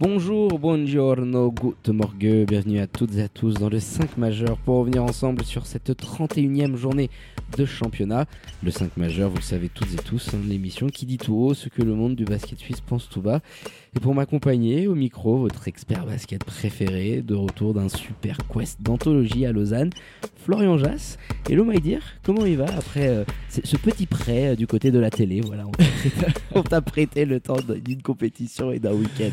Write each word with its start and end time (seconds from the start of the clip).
Bonjour, 0.00 0.58
buongiorno, 0.58 1.52
good 1.52 1.90
morgue, 1.90 2.46
bienvenue 2.48 2.80
à 2.80 2.86
toutes 2.86 3.16
et 3.16 3.22
à 3.24 3.28
tous 3.28 3.52
dans 3.52 3.68
le 3.68 3.80
5 3.80 4.16
majeur 4.16 4.56
pour 4.56 4.76
revenir 4.76 5.04
ensemble 5.04 5.44
sur 5.44 5.66
cette 5.66 5.90
31e 5.90 6.74
journée 6.74 7.10
de 7.58 7.66
championnat. 7.66 8.24
Le 8.62 8.70
5 8.70 8.96
majeur, 8.96 9.28
vous 9.28 9.36
le 9.36 9.42
savez 9.42 9.68
toutes 9.68 9.92
et 9.92 10.02
tous, 10.02 10.32
hein, 10.32 10.38
l'émission 10.48 10.86
qui 10.86 11.04
dit 11.04 11.18
tout 11.18 11.34
haut 11.34 11.52
ce 11.52 11.68
que 11.68 11.82
le 11.82 11.94
monde 11.94 12.16
du 12.16 12.24
basket 12.24 12.58
suisse 12.58 12.80
pense 12.80 13.10
tout 13.10 13.20
bas. 13.20 13.40
Et 13.96 13.98
pour 13.98 14.14
m'accompagner 14.14 14.86
au 14.86 14.94
micro, 14.94 15.38
votre 15.38 15.66
expert 15.66 16.06
basket 16.06 16.44
préféré, 16.44 17.22
de 17.22 17.34
retour 17.34 17.74
d'un 17.74 17.88
super 17.88 18.36
quest 18.46 18.80
d'anthologie 18.80 19.46
à 19.46 19.52
Lausanne, 19.52 19.90
Florian 20.36 20.78
Jass. 20.78 21.18
Hello 21.48 21.64
my 21.64 21.80
dear, 21.80 22.00
comment 22.22 22.46
il 22.46 22.56
va 22.56 22.66
après 22.66 23.08
euh, 23.08 23.24
ce 23.48 23.76
petit 23.76 24.06
prêt 24.06 24.50
euh, 24.50 24.54
du 24.54 24.68
côté 24.68 24.92
de 24.92 25.00
la 25.00 25.10
télé? 25.10 25.40
Voilà, 25.40 25.64
on 26.54 26.62
t'a 26.62 26.80
prêté, 26.82 27.24
le 27.24 27.40
temps 27.40 27.56
d'une 27.84 28.00
compétition 28.00 28.70
et 28.70 28.78
d'un 28.78 28.92
week-end. 28.92 29.32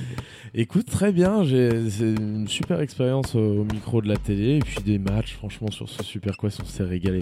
Écoute, 0.55 0.87
très 0.87 1.11
bien, 1.11 1.43
c'est 1.45 2.15
une 2.15 2.47
super 2.47 2.81
expérience 2.81 3.35
au 3.35 3.63
micro 3.63 4.01
de 4.01 4.07
la 4.07 4.17
télé 4.17 4.55
et 4.55 4.59
puis 4.59 4.81
des 4.83 4.97
matchs, 4.97 5.33
franchement, 5.33 5.69
sur 5.69 5.87
ce 5.87 6.03
super 6.03 6.35
quest, 6.35 6.61
on 6.63 6.65
s'est 6.65 6.83
régalé. 6.83 7.19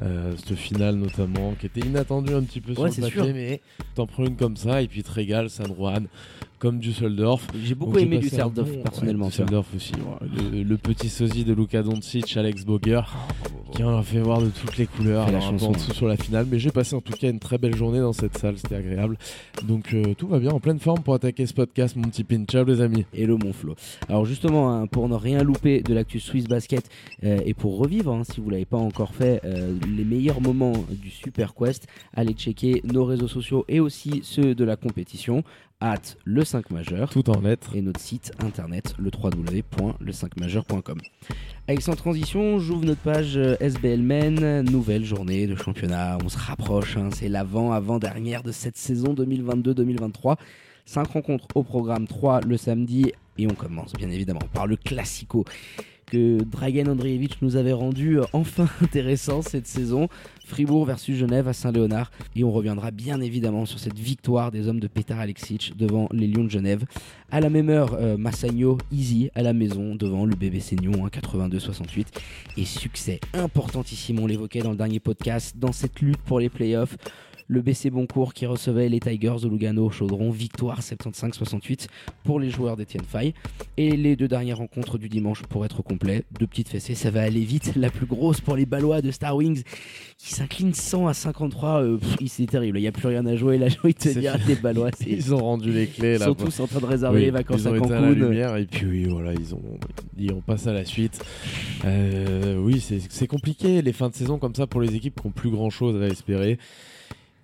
Euh, 0.00 0.32
cette 0.38 0.56
finale 0.56 0.94
notamment, 0.94 1.52
qui 1.60 1.66
était 1.66 1.80
inattendue 1.80 2.32
un 2.32 2.42
petit 2.42 2.62
peu 2.62 2.72
sur 2.72 2.84
le 2.86 2.90
papier, 2.90 3.34
mais 3.34 3.60
t'en 3.94 4.06
prends 4.06 4.24
une 4.24 4.36
comme 4.36 4.56
ça 4.56 4.80
et 4.80 4.88
puis 4.88 5.02
te 5.02 5.12
régales, 5.12 5.50
San 5.50 5.66
Juan 5.74 6.08
comme 6.58 6.78
Düsseldorf. 6.78 7.46
J'ai 7.64 7.74
beaucoup 7.74 7.98
aimé 7.98 8.18
Düsseldorf 8.18 8.68
personnellement. 8.82 9.26
Ouais, 9.26 9.30
Düsseldorf 9.30 9.66
aussi. 9.74 9.92
Le, 10.52 10.76
petit 10.76 11.08
sosie 11.08 11.44
de 11.44 11.52
Luka 11.52 11.82
Doncic, 11.82 12.36
Alex 12.36 12.64
Boger, 12.64 13.00
qui 13.72 13.82
en 13.84 13.96
a 13.96 14.02
fait 14.02 14.20
voir 14.20 14.40
de 14.40 14.48
toutes 14.48 14.76
les 14.76 14.86
couleurs. 14.86 15.30
La 15.30 15.40
chanson. 15.40 15.72
sur 15.74 16.06
la 16.06 16.16
finale, 16.16 16.46
mais 16.50 16.58
j'ai 16.58 16.70
passé 16.70 16.96
en 16.96 17.00
tout 17.00 17.12
cas 17.12 17.28
une 17.28 17.38
très 17.38 17.58
belle 17.58 17.76
journée 17.76 18.00
dans 18.00 18.12
cette 18.12 18.36
salle, 18.38 18.56
c'était 18.58 18.76
agréable. 18.76 19.18
Donc 19.66 19.94
euh, 19.94 20.14
tout 20.14 20.28
va 20.28 20.38
bien, 20.38 20.50
en 20.50 20.60
pleine 20.60 20.78
forme 20.78 21.00
pour 21.00 21.14
attaquer 21.14 21.46
ce 21.46 21.54
podcast, 21.54 21.96
mon 21.96 22.08
petit 22.08 22.24
pin. 22.24 22.44
Ciao 22.46 22.64
les 22.64 22.80
amis. 22.80 23.04
Hello 23.14 23.38
mon 23.38 23.52
Flo. 23.52 23.74
Alors 24.08 24.24
justement, 24.24 24.72
hein, 24.72 24.86
pour 24.86 25.08
ne 25.08 25.14
rien 25.14 25.42
louper 25.42 25.82
de 25.82 25.94
l'actu 25.94 26.20
Swiss 26.20 26.46
Basket 26.46 26.88
euh, 27.24 27.40
et 27.44 27.54
pour 27.54 27.78
revivre, 27.78 28.12
hein, 28.12 28.22
si 28.24 28.40
vous 28.40 28.50
l'avez 28.50 28.64
pas 28.64 28.76
encore 28.76 29.14
fait, 29.14 29.40
euh, 29.44 29.74
les 29.96 30.04
meilleurs 30.04 30.40
moments 30.40 30.72
du 30.90 31.10
Super 31.10 31.54
Quest, 31.54 31.86
allez 32.14 32.34
checker 32.34 32.82
nos 32.84 33.04
réseaux 33.04 33.28
sociaux 33.28 33.64
et 33.68 33.80
aussi 33.80 34.20
ceux 34.22 34.54
de 34.54 34.64
la 34.64 34.76
compétition 34.76 35.44
at 35.80 36.16
le 36.24 36.44
5 36.44 36.70
majeur. 36.70 37.10
Tout 37.10 37.28
en 37.30 37.40
lettres. 37.40 37.74
Et 37.74 37.82
notre 37.82 38.00
site 38.00 38.32
internet, 38.40 38.94
le 38.98 39.10
www.le5majeur.com. 39.10 40.98
Avec 41.66 41.82
sans 41.82 41.94
transition, 41.94 42.58
j'ouvre 42.58 42.84
notre 42.84 43.00
page 43.00 43.36
euh, 43.36 43.56
SBL 43.60 44.02
Men, 44.02 44.62
nouvelle 44.62 45.04
journée 45.04 45.46
de 45.46 45.54
championnat. 45.54 46.18
On 46.24 46.28
se 46.28 46.38
rapproche, 46.38 46.96
hein. 46.96 47.10
c'est 47.12 47.28
l'avant-avant-dernière 47.28 48.42
de 48.42 48.52
cette 48.52 48.76
saison 48.76 49.14
2022-2023. 49.14 50.36
5 50.86 51.06
rencontres 51.06 51.46
au 51.54 51.62
programme 51.62 52.06
3 52.06 52.40
le 52.40 52.56
samedi 52.56 53.12
et 53.38 53.46
on 53.46 53.54
commence 53.54 53.92
bien 53.94 54.10
évidemment 54.10 54.40
par 54.52 54.66
le 54.66 54.76
Classico 54.76 55.44
que 56.10 56.42
Dragan 56.42 56.86
Andreevich 56.86 57.42
nous 57.42 57.56
avait 57.56 57.72
rendu 57.72 58.18
euh, 58.18 58.24
enfin 58.32 58.68
intéressant 58.82 59.42
cette 59.42 59.66
saison. 59.66 60.08
Fribourg 60.44 60.86
versus 60.86 61.16
Genève 61.18 61.46
à 61.48 61.52
Saint-Léonard. 61.52 62.10
Et 62.34 62.44
on 62.44 62.50
reviendra 62.50 62.90
bien 62.90 63.20
évidemment 63.20 63.66
sur 63.66 63.78
cette 63.78 63.98
victoire 63.98 64.50
des 64.50 64.68
hommes 64.68 64.80
de 64.80 64.88
Petar 64.88 65.20
Alexic 65.20 65.74
devant 65.76 66.08
les 66.12 66.26
Lions 66.26 66.44
de 66.44 66.50
Genève. 66.50 66.84
À 67.30 67.40
la 67.40 67.50
même 67.50 67.68
heure, 67.68 67.94
euh, 68.00 68.16
Massagno 68.16 68.78
easy 68.90 69.30
à 69.34 69.42
la 69.42 69.52
maison 69.52 69.94
devant 69.94 70.24
le 70.24 70.34
BBC 70.34 70.76
Nyon 70.76 71.08
82-68. 71.08 72.06
Et 72.56 72.64
succès 72.64 73.20
importantissime, 73.34 74.20
on 74.20 74.26
l'évoquait 74.26 74.60
dans 74.60 74.70
le 74.70 74.76
dernier 74.76 75.00
podcast, 75.00 75.56
dans 75.58 75.72
cette 75.72 76.00
lutte 76.00 76.22
pour 76.22 76.40
les 76.40 76.48
playoffs 76.48 76.96
le 77.48 77.62
BC 77.62 77.90
Boncourt 77.90 78.34
qui 78.34 78.46
recevait 78.46 78.88
les 78.88 79.00
Tigers 79.00 79.36
de 79.42 79.48
Lugano 79.48 79.90
Chaudron, 79.90 80.30
victoire 80.30 80.80
75-68 80.80 81.86
pour 82.22 82.38
les 82.38 82.50
joueurs 82.50 82.76
d'Etienne 82.76 83.04
Fay. 83.04 83.32
Et 83.78 83.96
les 83.96 84.16
deux 84.16 84.28
dernières 84.28 84.58
rencontres 84.58 84.98
du 84.98 85.08
dimanche 85.08 85.42
pour 85.44 85.64
être 85.64 85.82
complet, 85.82 86.24
deux 86.38 86.46
petites 86.46 86.68
fessées, 86.68 86.94
ça 86.94 87.10
va 87.10 87.22
aller 87.22 87.40
vite. 87.40 87.72
La 87.74 87.90
plus 87.90 88.06
grosse 88.06 88.40
pour 88.42 88.54
les 88.54 88.66
Balois 88.66 89.00
de 89.00 89.10
Star 89.10 89.34
Wings 89.34 89.62
qui 90.18 90.34
s'inclinent 90.34 90.74
100 90.74 91.08
à 91.08 91.14
53. 91.14 91.82
Euh, 91.82 91.98
c'est 92.26 92.46
terrible, 92.46 92.78
il 92.78 92.82
n'y 92.82 92.88
a 92.88 92.92
plus 92.92 93.08
rien 93.08 93.24
à 93.24 93.34
jouer. 93.34 93.56
Là, 93.56 93.68
j'ai 93.68 93.78
envie 93.82 93.94
de 93.94 93.98
te 93.98 94.18
dire, 94.18 94.36
les 94.46 94.56
Balois. 94.56 94.90
Ils 95.06 95.34
ont 95.34 95.38
rendu 95.38 95.72
les 95.72 95.86
clés. 95.86 96.16
Ils 96.20 96.24
sont 96.24 96.34
tous 96.34 96.60
en 96.60 96.66
train 96.66 96.80
de 96.80 96.86
réserver 96.86 97.22
les 97.22 97.30
vacances 97.30 97.62
ils 97.62 97.68
ont 97.68 97.74
à 97.74 97.78
Cancun. 97.78 98.00
la 98.00 98.10
lumière 98.10 98.56
et 98.56 98.66
puis 98.66 98.86
oui, 98.86 99.04
voilà, 99.04 99.32
ils 99.32 99.54
ont, 99.54 100.40
passe 100.42 100.66
à 100.66 100.72
la 100.72 100.84
suite. 100.84 101.24
Euh, 101.84 102.56
oui, 102.58 102.80
c'est 102.80 103.26
compliqué 103.26 103.80
les 103.80 103.92
fins 103.92 104.08
de 104.08 104.14
saison 104.14 104.38
comme 104.38 104.54
ça 104.54 104.66
pour 104.66 104.80
les 104.80 104.94
équipes 104.94 105.20
qui 105.20 105.26
n'ont 105.26 105.32
plus 105.32 105.50
grand 105.50 105.70
chose 105.70 106.00
à 106.02 106.06
espérer. 106.06 106.58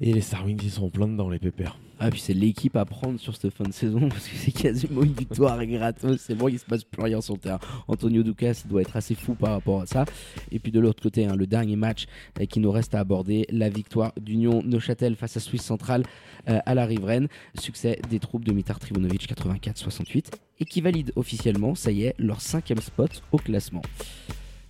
Et 0.01 0.13
les 0.13 0.21
Star 0.21 0.45
Wings, 0.45 0.61
ils 0.63 0.71
sont 0.71 0.91
pleins 0.91 1.09
dedans, 1.09 1.29
les 1.29 1.39
pépères. 1.39 1.79
Ah, 2.01 2.11
puis 2.11 2.21
c'est 2.21 2.35
l'équipe 2.35 2.77
à 2.77 2.85
prendre 2.85 3.21
sur 3.21 3.37
cette 3.37 3.55
fin 3.55 3.65
de 3.65 3.73
saison 3.73 4.01
parce 4.09 4.27
que 4.27 4.37
c'est 4.37 4.51
quasiment 4.51 5.03
une 5.03 5.13
victoire 5.13 5.65
gratos. 5.67 6.21
C'est 6.21 6.35
bon, 6.35 6.49
il 6.49 6.59
se 6.59 6.65
passe 6.65 6.85
plus 6.85 7.03
rien 7.03 7.21
sur 7.21 7.35
le 7.35 7.41
terrain. 7.41 7.61
Antonio 7.87 8.23
Ducas 8.23 8.65
doit 8.69 8.83
être 8.83 8.97
assez 8.97 9.15
fou 9.15 9.35
par 9.35 9.53
rapport 9.53 9.83
à 9.83 9.87
ça. 9.87 10.05
Et 10.51 10.59
puis 10.59 10.73
de 10.73 10.81
l'autre 10.81 11.03
côté, 11.03 11.27
hein, 11.27 11.37
le 11.37 11.47
dernier 11.47 11.77
match 11.77 12.07
euh, 12.41 12.47
qui 12.47 12.59
nous 12.59 12.73
reste 12.73 12.95
à 12.95 13.01
aborder, 13.01 13.47
la 13.51 13.69
victoire 13.69 14.13
d'Union 14.21 14.63
Neuchâtel 14.65 15.15
face 15.15 15.37
à 15.37 15.41
Suisse 15.41 15.63
Centrale 15.63 16.03
euh, 16.49 16.59
à 16.67 16.75
la 16.75 16.85
riveraine. 16.85 17.29
Succès 17.59 18.01
des 18.11 18.19
troupes 18.19 18.45
de 18.45 18.53
Mitar 18.53 18.81
Trivunovic 18.81 19.29
84-68 19.33 20.33
et 20.59 20.65
qui 20.65 20.81
valide 20.81 21.13
officiellement, 21.15 21.75
ça 21.75 21.93
y 21.93 22.05
est, 22.05 22.15
leur 22.19 22.41
cinquième 22.41 22.81
spot 22.81 23.23
au 23.31 23.39
classement. 23.39 23.83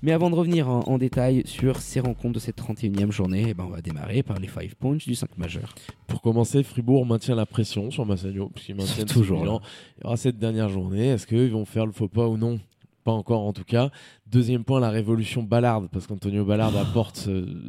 Mais 0.04 0.12
avant 0.12 0.28
de 0.28 0.34
revenir 0.34 0.68
en, 0.68 0.98
détail 0.98 1.44
sur 1.46 1.80
ces 1.80 1.98
rencontres 1.98 2.34
de 2.34 2.38
cette 2.38 2.58
31e 2.58 3.10
journée, 3.10 3.46
eh 3.48 3.54
ben 3.54 3.64
on 3.64 3.70
va 3.70 3.80
démarrer 3.80 4.22
par 4.22 4.38
les 4.38 4.48
5 4.48 4.74
points 4.74 4.96
du 4.96 5.14
5 5.14 5.38
majeur. 5.38 5.74
Pour 6.06 6.20
commencer, 6.20 6.62
Fribourg 6.62 7.06
maintient 7.06 7.34
la 7.34 7.46
pression 7.46 7.90
sur 7.90 8.04
Massagno, 8.04 8.50
puisqu'ils 8.54 8.74
maintiennent 8.74 9.06
toujours. 9.06 9.62
Il 9.96 10.04
y 10.04 10.06
aura 10.06 10.18
cette 10.18 10.38
dernière 10.38 10.68
journée. 10.68 11.06
Est-ce 11.06 11.26
qu'ils 11.26 11.52
vont 11.52 11.64
faire 11.64 11.86
le 11.86 11.92
faux 11.92 12.08
pas 12.08 12.28
ou 12.28 12.36
non? 12.36 12.60
Pas 13.04 13.12
encore 13.12 13.42
en 13.42 13.52
tout 13.52 13.64
cas. 13.64 13.90
Deuxième 14.26 14.64
point, 14.64 14.80
la 14.80 14.90
révolution 14.90 15.42
Ballard, 15.42 15.88
parce 15.92 16.06
qu'Antonio 16.06 16.44
Ballard 16.44 16.76
apporte 16.76 17.28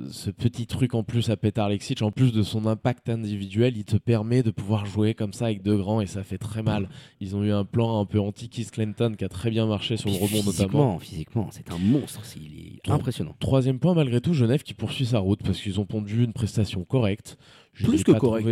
ce, 0.09 0.31
petit 0.31 0.65
truc 0.65 0.95
en 0.95 1.03
plus 1.03 1.29
à 1.29 1.37
Petar 1.37 1.69
Lexic. 1.69 2.01
En 2.01 2.11
plus 2.11 2.31
de 2.31 2.41
son 2.41 2.65
impact 2.65 3.09
individuel, 3.09 3.77
il 3.77 3.83
te 3.83 3.97
permet 3.97 4.41
de 4.41 4.51
pouvoir 4.51 4.85
jouer 4.85 5.13
comme 5.13 5.33
ça 5.33 5.45
avec 5.45 5.61
deux 5.61 5.77
grands 5.77 6.01
et 6.01 6.07
ça 6.07 6.23
fait 6.23 6.37
très 6.37 6.63
mal. 6.63 6.89
Ils 7.19 7.35
ont 7.35 7.43
eu 7.43 7.51
un 7.51 7.65
plan 7.65 7.99
un 7.99 8.05
peu 8.05 8.19
anti-Kiss 8.19 8.71
Clinton 8.71 9.13
qui 9.17 9.25
a 9.25 9.29
très 9.29 9.51
bien 9.51 9.67
marché 9.67 9.97
sur 9.97 10.09
le 10.09 10.15
rebond 10.15 10.43
notamment. 10.43 10.97
Physiquement, 10.99 11.49
c'est 11.51 11.71
un 11.71 11.77
monstre, 11.77 12.21
il 12.37 12.79
est 12.83 12.89
impressionnant. 12.89 13.35
Troisième 13.39 13.79
point, 13.79 13.93
malgré 13.93 14.21
tout, 14.21 14.33
Genève 14.33 14.63
qui 14.63 14.73
poursuit 14.73 15.05
sa 15.05 15.19
route 15.19 15.43
parce 15.43 15.59
qu'ils 15.59 15.79
ont 15.79 15.85
pondu 15.85 16.23
une 16.23 16.33
prestation 16.33 16.83
correcte. 16.85 17.37
plus 17.73 18.03
que 18.03 18.13
correcte 18.13 18.47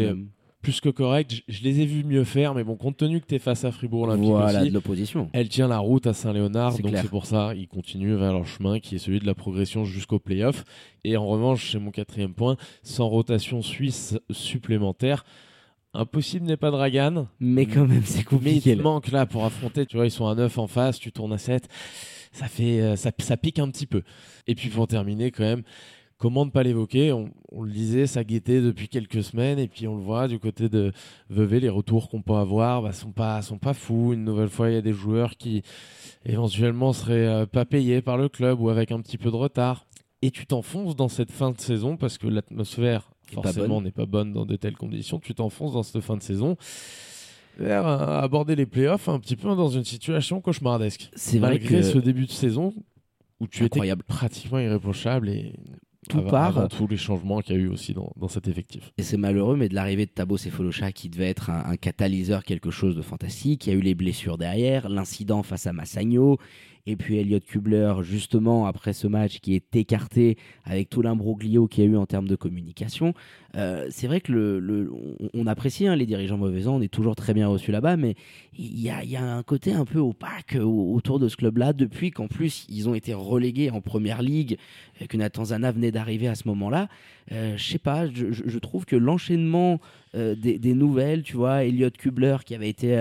plus 0.64 0.82
que 0.82 0.90
correct. 0.90 1.44
Je, 1.48 1.62
les 1.62 1.82
ai 1.82 1.86
vus 1.86 2.04
mieux 2.04 2.24
faire, 2.24 2.56
mais 2.56 2.64
bon, 2.64 2.76
compte 2.76 2.98
tenu 2.98 3.20
que 3.20 3.28
tu 3.28 3.36
es 3.36 3.40
face 3.40 3.66
à 3.66 3.72
Fribourg 3.72 4.04
Olympique 4.04 4.30
voilà, 4.30 4.66
de 4.66 4.72
l'opposition. 4.72 5.30
Elle 5.34 5.50
tient 5.50 5.68
la 5.68 5.78
route 5.78 6.08
à 6.08 6.14
Saint-Léonard, 6.14 6.80
donc 6.80 6.94
c'est 6.96 7.10
pour 7.10 7.26
ça 7.28 7.54
ils 7.56 7.68
continuent 7.68 8.16
vers 8.16 8.34
leur 8.34 8.48
chemin 8.48 8.80
qui 8.80 8.96
est 8.96 8.98
celui 8.98 9.20
de 9.20 9.26
la 9.26 9.36
progression 9.36 9.86
jusqu'au 9.86 10.18
playoff. 10.18 10.64
Et 11.04 11.18
en 11.18 11.28
revanche, 11.28 11.72
c'est 11.72 11.80
mon 11.80 11.92
quatrième 11.92 12.34
point, 12.34 12.56
sans 12.82 13.08
rotation 13.08 13.62
suisse 13.62 14.18
supplémentaire. 14.32 15.26
Impossible 15.94 16.46
n'est 16.48 16.58
pas 16.58 16.72
Dragan. 16.72 17.28
Mais 17.40 17.66
quand 17.66 17.86
même, 17.86 18.04
c'est 18.06 18.24
compliqué. 18.24 18.72
Mais 18.72 18.78
il 18.78 18.82
manque 18.82 19.12
là 19.12 19.26
pour 19.26 19.46
affronter. 19.46 19.86
Tu 19.86 19.98
vois, 19.98 20.08
ils 20.08 20.12
sont 20.12 20.28
à 20.28 20.34
9 20.34 20.58
en 20.58 20.68
face, 20.68 20.98
tu 20.98 21.12
tournes 21.12 21.34
à 21.34 21.38
7. 21.38 21.68
Ça, 22.32 22.48
fait, 22.48 22.82
euh, 22.82 22.96
ça, 22.96 23.12
ça 23.20 23.38
pique 23.38 23.60
un 23.60 23.70
petit 23.70 23.86
peu. 23.86 24.02
Et 24.48 24.56
puis 24.56 24.70
pour 24.70 24.88
terminer, 24.88 25.30
quand 25.30 25.44
même, 25.44 25.64
comment 26.24 26.46
ne 26.46 26.52
pas 26.52 26.64
l'évoquer 26.64 27.12
on, 27.12 27.30
le 27.62 27.70
disait, 27.70 28.08
ça 28.08 28.24
guettait 28.24 28.62
depuis 28.62 28.88
quelques 28.88 29.22
semaines, 29.22 29.60
et 29.60 29.68
puis 29.68 29.90
on 29.90 29.98
le 29.98 30.02
voit 30.02 30.30
du 30.30 30.40
côté 30.40 30.70
de 30.70 30.94
Vevey, 31.30 31.60
les 31.60 31.68
retours 31.68 32.08
qu'on 32.08 32.22
peut 32.22 32.36
avoir 32.36 32.82
bah, 32.82 32.94
sont 32.94 33.12
pas 33.12 33.42
sont 33.42 33.58
pas 33.58 33.74
fous. 33.74 34.14
Une 34.14 34.24
nouvelle 34.24 34.48
fois, 34.48 34.70
il 34.70 34.76
y 34.76 34.78
a 34.78 34.82
des 34.82 34.94
joueurs 34.94 35.36
qui 35.36 35.64
éventuellement 36.26 36.94
seraient 36.94 37.28
euh, 37.28 37.46
pas 37.46 37.66
payés 37.66 38.02
par 38.02 38.16
le 38.16 38.30
club 38.30 38.62
ou 38.62 38.70
avec 38.70 38.94
un 38.94 39.02
petit 39.02 39.18
peu 39.18 39.32
de 39.32 39.36
retard. 39.36 39.86
Et 40.22 40.32
tu 40.32 40.46
t'enfonces 40.46 40.96
dans 40.96 41.10
cette 41.10 41.30
fin 41.30 41.52
de 41.52 41.60
saison 41.60 41.98
parce 41.98 42.18
que 42.18 42.28
l'atmosphère 42.28 43.12
forcément 43.34 43.82
n'est 43.82 43.92
pas 43.92 44.06
bonne 44.06 44.32
dans 44.32 44.46
de 44.46 44.56
telles 44.56 44.78
conditions. 44.78 45.20
Tu 45.20 45.36
t'enfonces 45.36 45.74
dans 45.74 45.84
cette 45.84 46.02
fin 46.02 46.16
de 46.16 46.24
saison 46.24 46.56
vers 47.58 47.86
euh, 47.86 48.22
aborder 48.22 48.56
les 48.56 48.66
playoffs 48.66 49.10
un 49.10 49.20
petit 49.20 49.36
peu 49.36 49.50
dans 49.58 49.68
une 49.68 49.84
situation 49.84 50.40
cauchemardesque. 50.40 51.10
C'est 51.16 51.40
vrai 51.40 51.60
que 51.60 51.82
ce 51.82 51.98
début 51.98 52.28
de 52.28 52.32
saison 52.32 52.74
où 53.42 53.48
tu 53.48 53.66
étais 53.66 53.82
pratiquement 54.08 54.60
irréprochable 54.60 55.28
et 55.28 55.54
tout 56.10 56.20
avant, 56.20 56.30
part. 56.30 56.58
avant 56.58 56.68
tous 56.68 56.88
les 56.88 56.98
changements 56.98 57.42
qu'il 57.42 57.56
y 57.56 57.60
a 57.60 57.62
eu 57.62 57.68
aussi 57.68 57.94
dans, 57.94 58.12
dans 58.16 58.28
cet 58.28 58.48
effectif. 58.48 58.92
Et 58.98 59.04
c'est 59.04 59.18
malheureux, 59.18 59.56
mais 59.56 59.70
de 59.70 59.76
l'arrivée 59.76 60.06
de 60.06 60.12
Tabo 60.12 60.38
Sefolosha, 60.38 60.92
qui 60.92 61.10
devait 61.10 61.30
être 61.30 61.50
un, 61.50 61.64
un 61.66 61.78
catalyseur, 61.78 62.44
quelque 62.44 62.72
chose 62.72 62.96
de 62.96 63.02
fantastique, 63.02 63.68
il 63.68 63.74
y 63.74 63.76
a 63.76 63.80
eu 63.80 63.82
les 63.82 63.96
blessures 63.96 64.38
derrière, 64.38 64.90
l'incident 64.90 65.44
face 65.44 65.68
à 65.68 65.74
Massagno, 65.74 66.38
et 66.86 66.98
puis 66.98 67.18
Elliot 67.18 67.40
Kubler, 67.40 67.94
justement, 68.02 68.66
après 68.66 68.92
ce 68.92 69.08
match, 69.08 69.40
qui 69.40 69.56
est 69.56 69.76
écarté 69.76 70.38
avec 70.66 70.90
tout 70.90 71.02
l'imbroglio 71.02 71.68
qu'il 71.68 71.86
y 71.86 71.88
a 71.88 71.90
eu 71.90 71.96
en 71.96 72.06
termes 72.06 72.28
de 72.28 72.36
communication. 72.36 73.14
Euh, 73.56 73.88
c'est 73.90 74.08
vrai 74.08 74.20
que 74.20 74.34
le, 74.34 74.92
on, 75.34 75.48
apprécie 75.48 75.88
hein, 75.88 75.96
les 75.96 76.06
dirigeants 76.06 76.38
mauvaisan, 76.38 76.76
on 76.76 76.82
est 76.82 76.92
toujours 76.92 77.16
très 77.16 77.34
bien 77.34 77.48
reçus 77.48 77.72
là-bas, 77.72 77.96
mais 77.96 78.16
il 78.58 78.80
y 78.82 78.90
a, 78.90 79.24
un 79.24 79.44
côté 79.44 79.72
un 79.72 79.86
peu 79.86 80.00
opaque 80.00 80.58
au- 80.60 80.94
autour 80.94 81.20
de 81.20 81.30
ce 81.30 81.38
club-là, 81.38 81.72
depuis 81.72 82.12
qu'en 82.12 82.28
plus, 82.28 82.66
ils 82.68 82.90
ont 82.90 82.96
été 82.96 83.14
relégués 83.14 83.70
en 83.70 83.80
première 83.80 84.22
ligue, 84.22 84.58
euh, 85.02 85.06
que 85.06 85.16
Nathan 85.16 85.46
Zana 85.46 85.72
venait 85.72 85.92
d'arriver 85.92 86.28
à 86.28 86.36
ce 86.36 86.50
moment-là. 86.50 86.90
Euh, 87.32 87.56
je 87.56 87.64
sais 87.64 87.80
pas, 87.80 88.08
je, 88.08 88.60
trouve 88.60 88.86
que 88.86 88.98
l'enchaînement 88.98 89.80
euh, 90.16 90.36
des, 90.36 90.60
des 90.60 90.74
nouvelles, 90.74 91.24
tu 91.24 91.38
vois, 91.38 91.64
Elliot 91.64 91.92
Kubler 91.92 92.38
qui 92.46 92.56
avait 92.56 92.70
été 92.70 92.94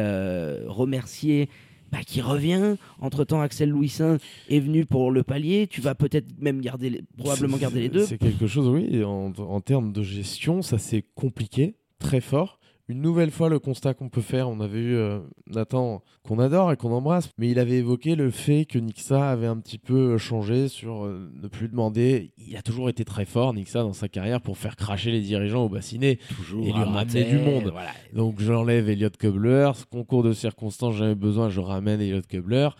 remercié, 0.67 1.49
bah, 1.92 1.98
qui 2.06 2.20
revient. 2.22 2.76
Entre 3.00 3.24
temps, 3.24 3.40
Axel 3.42 3.68
Louisin 3.70 4.16
est 4.48 4.60
venu 4.60 4.86
pour 4.86 5.10
le 5.10 5.22
palier. 5.22 5.66
Tu 5.68 5.80
vas 5.80 5.94
peut-être 5.94 6.26
même 6.40 6.60
garder, 6.60 6.90
les- 6.90 7.02
probablement 7.18 7.58
garder 7.58 7.80
les 7.80 7.88
deux. 7.90 8.06
C'est 8.06 8.18
quelque 8.18 8.46
chose, 8.46 8.66
oui, 8.68 9.04
en, 9.04 9.32
en 9.38 9.60
termes 9.60 9.92
de 9.92 10.02
gestion, 10.02 10.62
ça 10.62 10.78
c'est 10.78 11.04
compliqué, 11.14 11.74
très 11.98 12.20
fort. 12.20 12.58
Une 12.88 13.00
nouvelle 13.00 13.31
fois, 13.31 13.49
le 13.49 13.61
constat 13.61 13.94
qu'on 13.94 14.08
peut 14.08 14.23
faire, 14.23 14.49
on 14.49 14.58
avait 14.58 14.81
eu 14.81 14.96
euh, 14.96 15.20
Nathan, 15.46 16.02
qu'on 16.25 16.40
adore 16.40 16.73
et 16.73 16.76
qu'on 16.76 16.90
embrasse, 16.90 17.31
mais 17.38 17.49
il 17.49 17.61
avait 17.61 17.76
évoqué 17.76 18.17
le 18.17 18.31
fait 18.31 18.64
que 18.64 18.79
Nixa 18.79 19.31
avait 19.31 19.46
un 19.46 19.58
petit 19.58 19.79
peu 19.79 20.19
changé 20.19 20.67
sur 20.67 21.05
euh, 21.05 21.31
ne 21.40 21.46
plus 21.46 21.69
demander. 21.69 22.32
Il 22.38 22.56
a 22.56 22.62
toujours 22.62 22.88
été 22.88 23.05
très 23.05 23.25
fort, 23.25 23.55
Nixa, 23.55 23.82
dans 23.82 23.93
sa 23.93 24.08
carrière, 24.08 24.40
pour 24.40 24.58
faire 24.58 24.75
cracher 24.75 25.12
les 25.12 25.20
dirigeants 25.20 25.64
au 25.64 25.69
bassinet. 25.69 26.19
Toujours 26.34 26.67
Et 26.67 26.73
lui 26.73 26.82
ramener 26.82 27.25
du 27.25 27.38
monde. 27.38 27.70
Voilà. 27.70 27.93
Donc 28.14 28.40
j'enlève 28.40 28.88
Elliot 28.88 29.11
Kubler, 29.17 29.70
ce 29.75 29.85
concours 29.87 30.25
de 30.25 30.32
circonstances, 30.32 30.96
j'avais 30.96 31.14
besoin, 31.14 31.50
je 31.50 31.61
ramène 31.61 32.00
Elliot 32.00 32.23
Kubler. 32.28 32.70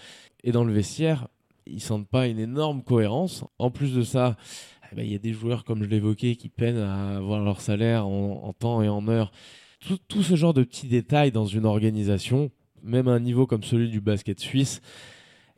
Et 0.43 0.51
dans 0.51 0.65
le 0.65 0.73
vestiaire, 0.73 1.29
ils 1.67 1.81
sentent 1.81 2.09
pas 2.09 2.27
une 2.27 2.41
énorme 2.41 2.83
cohérence. 2.83 3.45
En 3.61 3.71
plus 3.71 3.95
de 3.95 4.03
ça, 4.03 4.37
eh 4.91 4.97
ben, 4.97 5.07
il 5.07 5.13
y 5.13 5.15
a 5.15 5.19
des 5.19 5.33
joueurs, 5.33 5.65
comme 5.65 5.85
je 5.85 5.89
l'évoquais, 5.89 6.35
qui 6.35 6.49
peinent 6.49 6.79
à 6.79 7.19
avoir 7.19 7.41
leur 7.41 7.61
salaire 7.61 8.07
en, 8.07 8.43
en 8.43 8.53
temps 8.53 8.83
et 8.83 8.89
en 8.89 9.07
heure. 9.07 9.31
Tout, 9.87 9.99
tout 10.09 10.23
ce 10.23 10.37
genre 10.37 10.55
de 10.55 10.63
petits 10.63 10.87
détails 10.87 11.33
dans 11.33 11.47
une 11.47 11.67
organisation, 11.67 12.51
même 12.83 13.09
à 13.09 13.13
un 13.13 13.21
niveau 13.21 13.47
comme 13.47 13.63
celui 13.63 13.89
du 13.91 14.01
basket 14.01 14.39
suisse, 14.41 14.81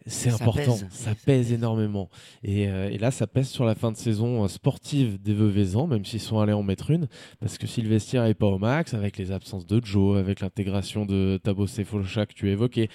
c'est 0.06 0.30
important, 0.30 0.72
pèse. 0.72 0.86
ça 0.90 1.14
pèse 1.14 1.24
pèse. 1.24 1.52
énormément. 1.52 2.10
Et, 2.42 2.68
euh, 2.68 2.90
et 2.90 2.98
là, 2.98 3.10
ça 3.10 3.26
pèse 3.26 3.48
sur 3.48 3.64
la 3.64 3.74
fin 3.74 3.90
de 3.90 3.96
saison 3.96 4.44
euh, 4.44 4.48
sportive 4.48 5.20
des 5.20 5.32
Veuvezans, 5.32 5.86
même 5.86 6.04
s'ils 6.04 6.20
sont 6.20 6.40
allés 6.40 6.52
en 6.52 6.62
mettre 6.62 6.90
une, 6.90 7.08
parce 7.40 7.56
que 7.56 7.66
si 7.66 7.80
le 7.80 7.88
vestiaire 7.88 8.24
n'est 8.24 8.34
pas 8.34 8.46
au 8.46 8.58
max, 8.58 8.92
avec 8.92 9.16
les 9.16 9.32
absences 9.32 9.66
de 9.66 9.80
Joe, 9.82 10.18
avec 10.18 10.40
l'intégration 10.40 11.06
de 11.06 11.40
Tabo 11.42 11.66
Sefolcha 11.66 12.26
que 12.26 12.34
tu 12.34 12.50
évoquais, 12.50 12.88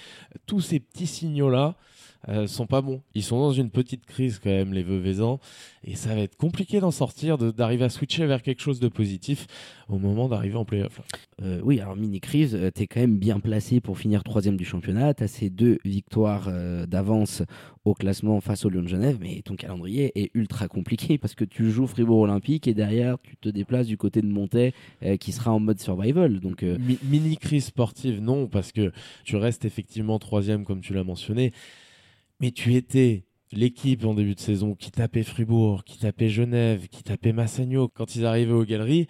tous 0.46 0.60
ces 0.60 0.78
petits 0.78 1.08
signaux-là 1.08 1.76
euh, 2.28 2.46
sont 2.46 2.66
pas 2.66 2.82
bons. 2.82 3.00
Ils 3.14 3.22
sont 3.22 3.38
dans 3.38 3.52
une 3.52 3.70
petite 3.70 4.04
crise 4.06 4.38
quand 4.38 4.50
même, 4.50 4.72
les 4.72 4.82
Veuvezans, 4.82 5.40
et 5.84 5.94
ça 5.96 6.14
va 6.14 6.20
être 6.20 6.36
compliqué 6.36 6.80
d'en 6.80 6.90
sortir, 6.90 7.38
de- 7.38 7.50
d'arriver 7.50 7.84
à 7.84 7.88
switcher 7.88 8.26
vers 8.26 8.42
quelque 8.42 8.60
chose 8.60 8.80
de 8.80 8.88
positif 8.88 9.46
au 9.88 9.98
moment 9.98 10.28
d'arriver 10.28 10.56
en 10.56 10.64
playoff. 10.64 11.00
Euh, 11.42 11.60
oui, 11.64 11.80
alors 11.80 11.96
mini 11.96 12.20
crise, 12.20 12.54
euh, 12.54 12.70
t'es 12.70 12.86
quand 12.86 13.00
même 13.00 13.18
bien 13.18 13.40
placé 13.40 13.80
pour 13.80 13.98
finir 13.98 14.22
troisième 14.22 14.56
du 14.56 14.64
championnat. 14.64 15.14
T'as 15.14 15.28
ces 15.28 15.50
deux 15.50 15.78
victoires 15.84 16.48
euh, 16.48 16.86
d'avance 16.86 17.42
au 17.86 17.94
classement 17.94 18.40
face 18.42 18.66
au 18.66 18.68
Lyon 18.68 18.82
de 18.82 18.88
Genève, 18.88 19.16
mais 19.20 19.40
ton 19.42 19.56
calendrier 19.56 20.12
est 20.20 20.30
ultra 20.34 20.68
compliqué 20.68 21.16
parce 21.16 21.34
que 21.34 21.44
tu 21.44 21.70
joues 21.70 21.86
Fribourg 21.86 22.20
Olympique 22.20 22.68
et 22.68 22.74
derrière 22.74 23.16
tu 23.22 23.36
te 23.38 23.48
déplaces 23.48 23.86
du 23.86 23.96
côté 23.96 24.20
de 24.20 24.26
Montais 24.26 24.74
euh, 25.02 25.16
qui 25.16 25.32
sera 25.32 25.52
en 25.52 25.60
mode 25.60 25.80
survival. 25.80 26.40
Donc 26.40 26.62
Mi- 26.62 26.98
mini 27.04 27.36
crise 27.38 27.64
sportive, 27.64 28.20
non, 28.20 28.46
parce 28.46 28.72
que 28.72 28.92
tu 29.24 29.36
restes 29.36 29.64
effectivement 29.64 30.18
troisième, 30.18 30.64
comme 30.64 30.82
tu 30.82 30.92
l'as 30.92 31.04
mentionné, 31.04 31.52
mais 32.40 32.50
tu 32.50 32.74
étais 32.74 33.24
l'équipe 33.52 34.04
en 34.04 34.14
début 34.14 34.34
de 34.34 34.40
saison 34.40 34.74
qui 34.74 34.90
tapait 34.90 35.22
Fribourg, 35.22 35.84
qui 35.84 35.98
tapait 35.98 36.28
Genève, 36.28 36.88
qui 36.88 37.02
tapait 37.02 37.32
Massagno. 37.32 37.88
Quand 37.88 38.14
ils 38.16 38.24
arrivaient 38.24 38.52
aux 38.52 38.64
galeries, 38.64 39.06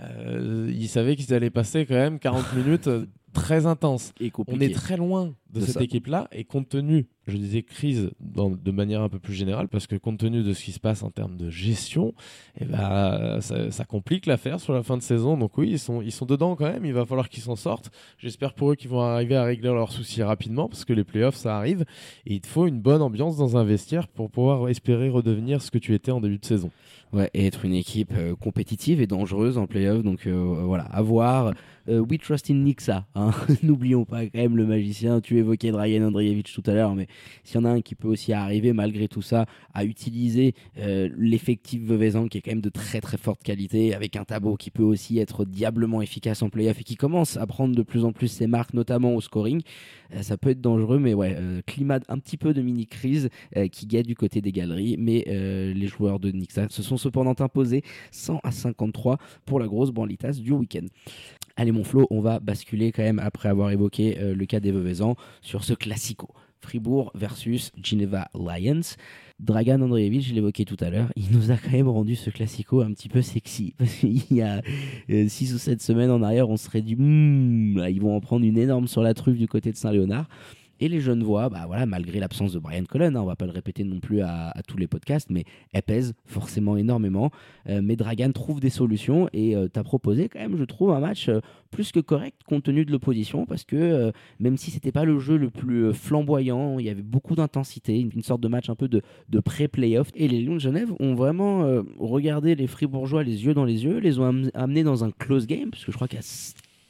euh, 0.00 0.72
ils 0.74 0.88
savaient 0.88 1.16
qu'ils 1.16 1.34
allaient 1.34 1.50
passer 1.50 1.86
quand 1.86 1.94
même 1.94 2.18
40 2.18 2.52
minutes 2.56 2.88
euh, 2.88 3.06
très 3.32 3.66
intenses. 3.66 4.12
et 4.20 4.32
On 4.48 4.60
est 4.60 4.74
très 4.74 4.96
loin 4.96 5.34
de 5.50 5.60
C'est 5.60 5.72
cette 5.72 5.82
équipe-là 5.82 6.28
et 6.32 6.44
compte 6.44 6.68
tenu, 6.70 7.06
je 7.26 7.36
disais 7.36 7.62
crise 7.62 8.10
de 8.20 8.70
manière 8.70 9.02
un 9.02 9.08
peu 9.08 9.18
plus 9.18 9.34
générale, 9.34 9.68
parce 9.68 9.86
que 9.86 9.96
compte 9.96 10.18
tenu 10.18 10.42
de 10.42 10.52
ce 10.52 10.64
qui 10.64 10.72
se 10.72 10.80
passe 10.80 11.02
en 11.02 11.10
termes 11.10 11.36
de 11.36 11.50
gestion, 11.50 12.14
eh 12.60 12.64
ben, 12.64 13.40
ça, 13.40 13.70
ça 13.70 13.84
complique 13.84 14.26
l'affaire 14.26 14.60
sur 14.60 14.72
la 14.72 14.82
fin 14.82 14.96
de 14.96 15.02
saison. 15.02 15.36
Donc 15.36 15.56
oui, 15.58 15.70
ils 15.70 15.78
sont, 15.78 16.02
ils 16.02 16.12
sont 16.12 16.26
dedans 16.26 16.56
quand 16.56 16.70
même, 16.70 16.84
il 16.84 16.92
va 16.92 17.06
falloir 17.06 17.28
qu'ils 17.28 17.42
s'en 17.42 17.56
sortent. 17.56 17.90
J'espère 18.18 18.54
pour 18.54 18.72
eux 18.72 18.74
qu'ils 18.74 18.90
vont 18.90 19.00
arriver 19.00 19.36
à 19.36 19.44
régler 19.44 19.70
leurs 19.70 19.92
soucis 19.92 20.22
rapidement, 20.22 20.68
parce 20.68 20.84
que 20.84 20.92
les 20.92 21.04
playoffs, 21.04 21.36
ça 21.36 21.56
arrive, 21.56 21.84
et 22.26 22.34
il 22.34 22.40
te 22.40 22.46
faut 22.46 22.66
une 22.66 22.80
bonne 22.80 23.02
ambiance 23.02 23.36
dans 23.36 23.56
un 23.56 23.64
vestiaire 23.64 24.08
pour 24.08 24.30
pouvoir 24.30 24.68
espérer 24.68 25.08
redevenir 25.08 25.62
ce 25.62 25.70
que 25.70 25.78
tu 25.78 25.94
étais 25.94 26.10
en 26.10 26.20
début 26.20 26.38
de 26.38 26.44
saison. 26.44 26.70
Ouais, 27.12 27.28
et 27.34 27.46
être 27.46 27.66
une 27.66 27.74
équipe 27.74 28.12
euh, 28.16 28.34
compétitive 28.34 29.02
et 29.02 29.06
dangereuse 29.06 29.58
en 29.58 29.66
playoff. 29.66 30.02
Donc 30.02 30.26
euh, 30.26 30.62
voilà, 30.64 30.84
à 30.84 31.02
voir. 31.02 31.52
Euh, 31.88 31.98
we 31.98 32.18
trust 32.18 32.48
in 32.50 32.54
Nixa. 32.54 33.06
hein. 33.16 33.32
N'oublions 33.62 34.04
pas 34.04 34.24
quand 34.24 34.38
même 34.38 34.56
le 34.56 34.64
magicien. 34.66 35.20
Tu 35.20 35.38
évoquais 35.38 35.72
Dragan 35.72 36.06
Andreevich 36.06 36.54
tout 36.54 36.62
à 36.70 36.74
l'heure, 36.74 36.94
mais 36.94 37.08
s'il 37.42 37.56
y 37.56 37.58
en 37.58 37.64
a 37.64 37.70
un 37.70 37.80
qui 37.80 37.94
peut 37.96 38.08
aussi 38.08 38.32
arriver 38.32 38.72
malgré 38.72 39.08
tout 39.08 39.20
ça 39.20 39.46
à 39.74 39.84
utiliser 39.84 40.54
euh, 40.78 41.08
l'effectif 41.18 41.82
Veuvezan 41.82 42.28
qui 42.28 42.38
est 42.38 42.40
quand 42.40 42.52
même 42.52 42.60
de 42.60 42.68
très 42.68 43.00
très 43.00 43.16
forte 43.18 43.42
qualité, 43.42 43.94
avec 43.94 44.16
un 44.16 44.24
tableau 44.24 44.56
qui 44.56 44.70
peut 44.70 44.82
aussi 44.84 45.18
être 45.18 45.44
diablement 45.44 46.02
efficace 46.02 46.42
en 46.42 46.50
playoff 46.50 46.80
et 46.80 46.84
qui 46.84 46.94
commence 46.94 47.36
à 47.36 47.46
prendre 47.46 47.74
de 47.74 47.82
plus 47.82 48.04
en 48.04 48.12
plus 48.12 48.28
ses 48.28 48.46
marques, 48.46 48.74
notamment 48.74 49.14
au 49.16 49.20
scoring, 49.20 49.62
euh, 50.14 50.22
ça 50.22 50.36
peut 50.36 50.50
être 50.50 50.60
dangereux. 50.60 51.00
Mais 51.00 51.14
ouais, 51.14 51.34
euh, 51.36 51.62
climat 51.66 51.98
un 52.08 52.18
petit 52.18 52.36
peu 52.36 52.54
de 52.54 52.62
mini 52.62 52.86
crise 52.86 53.28
euh, 53.56 53.66
qui 53.66 53.86
guette 53.86 54.06
du 54.06 54.14
côté 54.14 54.40
des 54.40 54.52
galeries, 54.52 54.96
mais 54.98 55.24
euh, 55.28 55.74
les 55.74 55.88
joueurs 55.88 56.20
de 56.20 56.30
Nixa 56.30 56.68
se 56.70 56.82
sont 56.82 56.96
cependant 57.02 57.34
imposés 57.38 57.82
100 58.10 58.40
à 58.42 58.50
53 58.50 59.18
pour 59.44 59.60
la 59.60 59.66
grosse 59.66 59.90
branlitas 59.90 60.32
du 60.32 60.52
week-end. 60.52 60.86
Allez 61.56 61.72
mon 61.72 61.84
Flo, 61.84 62.06
on 62.10 62.20
va 62.20 62.40
basculer 62.40 62.92
quand 62.92 63.02
même 63.02 63.18
après 63.18 63.48
avoir 63.48 63.70
évoqué 63.70 64.18
euh, 64.18 64.34
le 64.34 64.46
cas 64.46 64.60
des 64.60 64.72
Veuvezans 64.72 65.16
sur 65.42 65.64
ce 65.64 65.74
classico. 65.74 66.28
Fribourg 66.62 67.10
versus 67.14 67.72
Geneva 67.82 68.28
Lions. 68.34 68.96
Dragan 69.40 69.80
Andreevich, 69.80 70.28
je 70.28 70.34
l'évoquais 70.34 70.64
tout 70.64 70.76
à 70.78 70.88
l'heure, 70.88 71.08
il 71.16 71.32
nous 71.32 71.50
a 71.50 71.56
quand 71.56 71.72
même 71.72 71.88
rendu 71.88 72.14
ce 72.14 72.30
classico 72.30 72.80
un 72.80 72.92
petit 72.92 73.08
peu 73.08 73.22
sexy. 73.22 73.74
Parce 73.78 73.92
qu'il 73.94 74.22
y 74.30 74.40
a 74.40 74.62
6 75.08 75.54
ou 75.54 75.58
7 75.58 75.82
semaines 75.82 76.10
en 76.10 76.22
arrière, 76.22 76.48
on 76.48 76.56
serait 76.56 76.80
dit, 76.80 76.94
Hmm, 76.94 77.84
ils 77.90 78.00
vont 78.00 78.14
en 78.14 78.20
prendre 78.20 78.44
une 78.44 78.56
énorme 78.56 78.86
sur 78.86 79.02
la 79.02 79.14
truffe 79.14 79.36
du 79.36 79.48
côté 79.48 79.72
de 79.72 79.76
Saint-Léonard. 79.76 80.28
Et 80.82 80.88
les 80.88 80.98
jeunes 80.98 81.22
voix, 81.22 81.48
bah 81.48 81.62
voilà, 81.68 81.86
malgré 81.86 82.18
l'absence 82.18 82.52
de 82.54 82.58
Brian 82.58 82.82
Cullen, 82.82 83.16
hein, 83.16 83.20
on 83.22 83.24
va 83.24 83.36
pas 83.36 83.46
le 83.46 83.52
répéter 83.52 83.84
non 83.84 84.00
plus 84.00 84.20
à, 84.20 84.52
tous 84.66 84.76
les 84.76 84.88
podcasts, 84.88 85.30
mais 85.30 85.44
elles 85.72 85.84
pèsent 85.84 86.12
forcément 86.24 86.76
énormément. 86.76 87.30
Euh, 87.68 87.80
mais 87.84 87.94
Dragan 87.94 88.32
trouve 88.32 88.58
des 88.58 88.68
solutions 88.68 89.28
et 89.32 89.54
euh, 89.54 89.68
t'as 89.68 89.84
proposé 89.84 90.28
quand 90.28 90.40
même, 90.40 90.56
je 90.56 90.64
trouve, 90.64 90.90
un 90.90 90.98
match 90.98 91.28
euh, 91.28 91.38
plus 91.70 91.92
que 91.92 92.00
correct 92.00 92.34
compte 92.48 92.64
tenu 92.64 92.84
de 92.84 92.90
l'opposition 92.90 93.46
parce 93.46 93.62
que 93.62 93.76
euh, 93.76 94.10
même 94.40 94.56
si 94.56 94.72
c'était 94.72 94.90
pas 94.90 95.04
le 95.04 95.20
jeu 95.20 95.36
le 95.36 95.50
plus 95.50 95.94
flamboyant, 95.94 96.80
il 96.80 96.86
y 96.86 96.90
avait 96.90 97.00
beaucoup 97.00 97.36
d'intensité, 97.36 98.00
une, 98.00 98.24
sorte 98.24 98.40
de 98.40 98.48
match 98.48 98.68
un 98.68 98.74
peu 98.74 98.88
de, 98.88 99.02
de 99.28 99.38
pré-playoff. 99.38 100.08
Et 100.16 100.26
les 100.26 100.40
Lions 100.40 100.54
de 100.54 100.58
Genève 100.58 100.92
ont 100.98 101.14
vraiment 101.14 101.64
regardé 102.00 102.56
les 102.56 102.66
Fribourgeois 102.66 103.22
les 103.22 103.44
yeux 103.44 103.54
dans 103.54 103.64
les 103.64 103.84
yeux, 103.84 103.98
les 103.98 104.18
ont 104.18 104.24
am- 104.24 104.50
amenés 104.54 104.82
dans 104.82 105.04
un 105.04 105.12
close 105.12 105.46
game 105.46 105.70
parce 105.70 105.84
que 105.84 105.92
je 105.92 105.96
crois 105.96 106.08
qu'à 106.08 106.22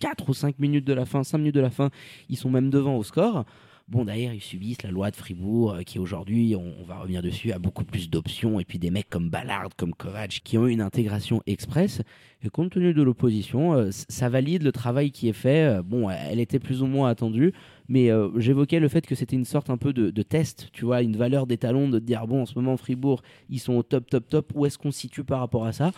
4 0.00 0.30
ou 0.30 0.32
5 0.32 0.58
minutes 0.60 0.86
de 0.86 0.94
la 0.94 1.04
fin, 1.04 1.22
5 1.22 1.36
minutes 1.36 1.54
de 1.54 1.60
la 1.60 1.68
fin, 1.68 1.90
ils 2.30 2.38
sont 2.38 2.48
même 2.48 2.70
devant 2.70 2.96
au 2.96 3.02
score. 3.02 3.44
Bon, 3.92 4.06
d'ailleurs, 4.06 4.32
ils 4.32 4.40
subissent 4.40 4.82
la 4.84 4.90
loi 4.90 5.10
de 5.10 5.16
Fribourg, 5.16 5.72
euh, 5.74 5.82
qui 5.82 5.98
aujourd'hui, 5.98 6.56
on, 6.56 6.82
va 6.82 7.00
revenir 7.00 7.20
dessus, 7.20 7.52
a 7.52 7.58
beaucoup 7.58 7.84
plus 7.84 8.08
d'options. 8.08 8.58
Et 8.58 8.64
puis 8.64 8.78
des 8.78 8.90
mecs 8.90 9.10
comme 9.10 9.28
Ballard, 9.28 9.68
comme 9.76 9.92
Kovac, 9.92 10.40
qui 10.44 10.56
ont 10.56 10.66
une 10.66 10.80
intégration 10.80 11.42
express. 11.44 12.00
Et 12.42 12.48
compte 12.48 12.72
tenu 12.72 12.94
de 12.94 13.02
l'opposition, 13.02 13.74
euh, 13.74 13.90
ça 13.90 14.30
valide 14.30 14.62
le 14.62 14.72
travail 14.72 15.10
qui 15.10 15.28
est 15.28 15.34
fait. 15.34 15.64
Euh, 15.64 15.82
bon, 15.82 16.08
elle 16.08 16.40
était 16.40 16.58
plus 16.58 16.80
ou 16.80 16.86
moins 16.86 17.10
attendue. 17.10 17.52
Mais 17.86 18.08
j'évoquais 18.36 18.80
le 18.80 18.88
fait 18.88 19.06
que 19.06 19.14
c'était 19.14 19.36
une 19.36 19.44
sorte 19.44 19.68
un 19.68 19.76
peu 19.76 19.92
de, 19.92 20.22
test, 20.22 20.70
tu 20.72 20.86
vois, 20.86 21.02
une 21.02 21.18
valeur 21.18 21.46
d'étalon 21.46 21.90
de 21.90 21.98
dire, 21.98 22.26
bon, 22.26 22.40
en 22.40 22.46
ce 22.46 22.54
moment, 22.54 22.78
Fribourg, 22.78 23.20
ils 23.50 23.58
sont 23.58 23.74
au 23.74 23.82
top, 23.82 24.08
top, 24.08 24.26
top. 24.26 24.52
Où 24.54 24.64
est-ce 24.64 24.78
qu'on 24.78 24.90
se 24.90 25.00
situe 25.00 25.24
par 25.24 25.40
rapport 25.40 25.66
à 25.66 25.72
ça? 25.72 25.90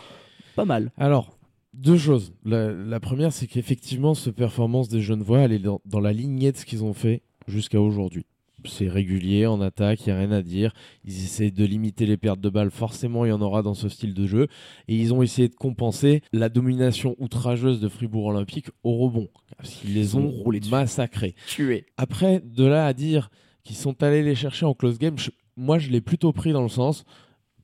Pas 0.57 0.65
mal. 0.65 0.91
Alors, 0.97 1.39
deux 1.73 1.99
choses. 1.99 2.35
La, 2.45 2.99
première, 2.99 3.33
c'est 3.33 3.47
qu'effectivement, 3.47 4.15
cette 4.15 4.35
performance 4.35 4.89
des 4.89 5.01
jeunes 5.01 5.23
voix, 5.23 5.39
elle 5.41 5.53
est 5.53 5.61
dans, 5.61 5.81
dans 5.85 6.01
la 6.01 6.13
lignée 6.13 6.51
de 6.51 6.57
ce 6.57 6.65
qu'ils 6.65 6.83
ont 6.83 6.95
fait 6.95 7.23
jusqu'à 7.47 7.81
aujourd'hui. 7.81 8.25
C'est 8.67 8.89
régulier 8.89 9.45
en 9.47 9.61
attaque, 9.61 10.07
il 10.07 10.09
n'y 10.09 10.13
a 10.13 10.19
rien 10.21 10.31
à 10.33 10.41
dire. 10.41 10.73
Ils 11.05 11.13
essaient 11.25 11.51
de 11.51 11.65
limiter 11.67 12.07
les 12.07 12.17
pertes 12.17 12.41
de 12.41 12.49
balles, 12.49 12.71
forcément 12.71 13.27
il 13.27 13.29
y 13.29 13.33
en 13.33 13.43
aura 13.43 13.61
dans 13.63 13.75
ce 13.75 13.91
style 13.91 14.15
de 14.15 14.27
jeu. 14.27 14.49
Et 14.89 14.97
ils 14.97 15.13
ont 15.13 15.23
essayé 15.23 15.49
de 15.49 15.55
compenser 15.55 16.23
la 16.33 16.49
domination 16.49 17.15
outrageuse 17.19 17.79
de 17.81 17.89
Fribourg 17.89 18.27
Olympique 18.27 18.69
au 18.83 18.97
rebond. 18.97 19.29
Parce 19.59 19.69
qu'ils 19.71 19.93
les 19.93 20.17
ont 20.17 20.25
ont 20.27 20.31
roulé 20.31 20.61
dessus. 20.61 20.71
massacrés. 20.71 21.35
Tué. 21.47 21.85
Après, 21.99 22.41
de 22.43 22.65
là 22.65 22.87
à 22.87 22.95
dire 22.95 23.29
qu'ils 23.65 23.77
sont 23.77 24.03
allés 24.03 24.23
les 24.23 24.35
chercher 24.35 24.65
en 24.65 24.73
close 24.73 24.99
game, 24.99 25.19
je- 25.19 25.31
moi 25.59 25.79
je 25.79 25.91
l'ai 25.91 26.01
plutôt 26.01 26.33
pris 26.33 26.53
dans 26.53 26.63
le 26.63 26.69
sens 26.71 27.05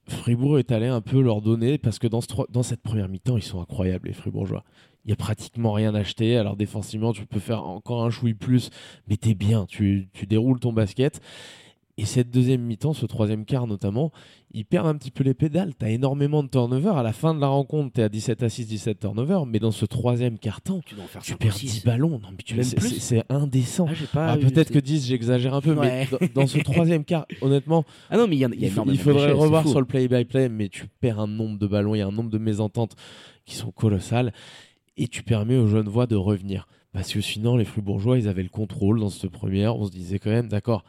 Fribourg 0.06 0.58
est 0.58 0.72
allé 0.72 0.86
un 0.86 1.00
peu 1.00 1.20
leur 1.20 1.40
donner 1.40 1.78
parce 1.78 1.98
que 2.00 2.08
dans, 2.08 2.20
ce, 2.20 2.26
dans 2.50 2.62
cette 2.64 2.82
première 2.82 3.08
mi-temps, 3.08 3.36
ils 3.36 3.42
sont 3.44 3.60
incroyables, 3.60 4.08
les 4.08 4.14
Fribourgeois. 4.14 4.64
Il 5.04 5.08
n'y 5.08 5.12
a 5.12 5.16
pratiquement 5.16 5.72
rien 5.72 5.94
acheté. 5.94 6.36
Alors 6.36 6.56
défensivement, 6.56 7.12
tu 7.12 7.26
peux 7.26 7.40
faire 7.40 7.64
encore 7.66 8.04
un 8.04 8.10
chouille 8.10 8.34
plus, 8.34 8.70
mais 9.08 9.16
t'es 9.16 9.34
bien, 9.34 9.66
tu, 9.66 10.08
tu 10.12 10.26
déroules 10.26 10.60
ton 10.60 10.72
basket. 10.72 11.20
Et 12.00 12.06
cette 12.06 12.30
deuxième 12.30 12.62
mi-temps, 12.62 12.94
ce 12.94 13.04
troisième 13.04 13.44
quart 13.44 13.66
notamment, 13.66 14.10
ils 14.52 14.64
perdent 14.64 14.86
un 14.86 14.94
petit 14.94 15.10
peu 15.10 15.22
les 15.22 15.34
pédales. 15.34 15.72
Tu 15.78 15.84
as 15.84 15.90
énormément 15.90 16.42
de 16.42 16.48
turnover. 16.48 16.92
À 16.96 17.02
la 17.02 17.12
fin 17.12 17.34
de 17.34 17.40
la 17.40 17.48
rencontre, 17.48 17.92
tu 17.92 18.00
es 18.00 18.04
à 18.04 18.08
17 18.08 18.42
à 18.42 18.48
6, 18.48 18.66
17 18.68 19.00
turnover. 19.00 19.40
Mais 19.46 19.58
dans 19.58 19.70
ce 19.70 19.84
troisième 19.84 20.38
quart-temps, 20.38 20.80
tu, 20.86 20.94
tu 21.22 21.36
perds 21.36 21.56
10 21.56 21.84
ballons. 21.84 22.18
Non, 22.18 22.30
mais 22.30 22.42
tu 22.42 22.58
c'est 22.62 23.22
indécent. 23.28 23.86
Ah, 24.14 24.32
ah, 24.32 24.36
peut-être 24.38 24.72
que 24.72 24.78
10, 24.78 25.08
j'exagère 25.08 25.52
un 25.52 25.60
peu. 25.60 25.74
Mais 25.74 26.08
dans, 26.34 26.46
ce 26.46 26.58
troisième 26.64 27.04
quart, 27.04 27.26
honnêtement, 27.42 27.84
ah 28.08 28.16
non, 28.16 28.26
mais 28.26 28.36
y 28.38 28.46
a, 28.46 28.48
il, 28.50 28.62
il 28.62 28.98
faudrait 28.98 29.32
revoir 29.32 29.68
sur 29.68 29.80
le 29.80 29.86
play-by-play. 29.86 30.48
mais 30.48 30.70
tu 30.70 30.86
perds 31.00 31.20
un 31.20 31.28
nombre 31.28 31.58
de 31.58 31.66
ballons. 31.66 31.94
Il 31.94 31.98
y 31.98 32.02
a 32.02 32.06
un 32.06 32.12
nombre 32.12 32.30
de 32.30 32.38
mésententes 32.38 32.96
qui 33.44 33.56
sont 33.56 33.72
colossales. 33.72 34.32
Et 35.00 35.08
tu 35.08 35.22
permets 35.22 35.56
aux 35.56 35.66
jeunes 35.66 35.88
voix 35.88 36.06
de 36.06 36.14
revenir. 36.14 36.68
Parce 36.92 37.10
que 37.10 37.22
sinon, 37.22 37.56
les 37.56 37.64
Fribourgeois, 37.64 38.18
ils 38.18 38.28
avaient 38.28 38.42
le 38.42 38.50
contrôle 38.50 39.00
dans 39.00 39.08
cette 39.08 39.30
première. 39.30 39.76
On 39.76 39.86
se 39.86 39.90
disait 39.90 40.18
quand 40.18 40.28
même, 40.28 40.48
d'accord, 40.48 40.84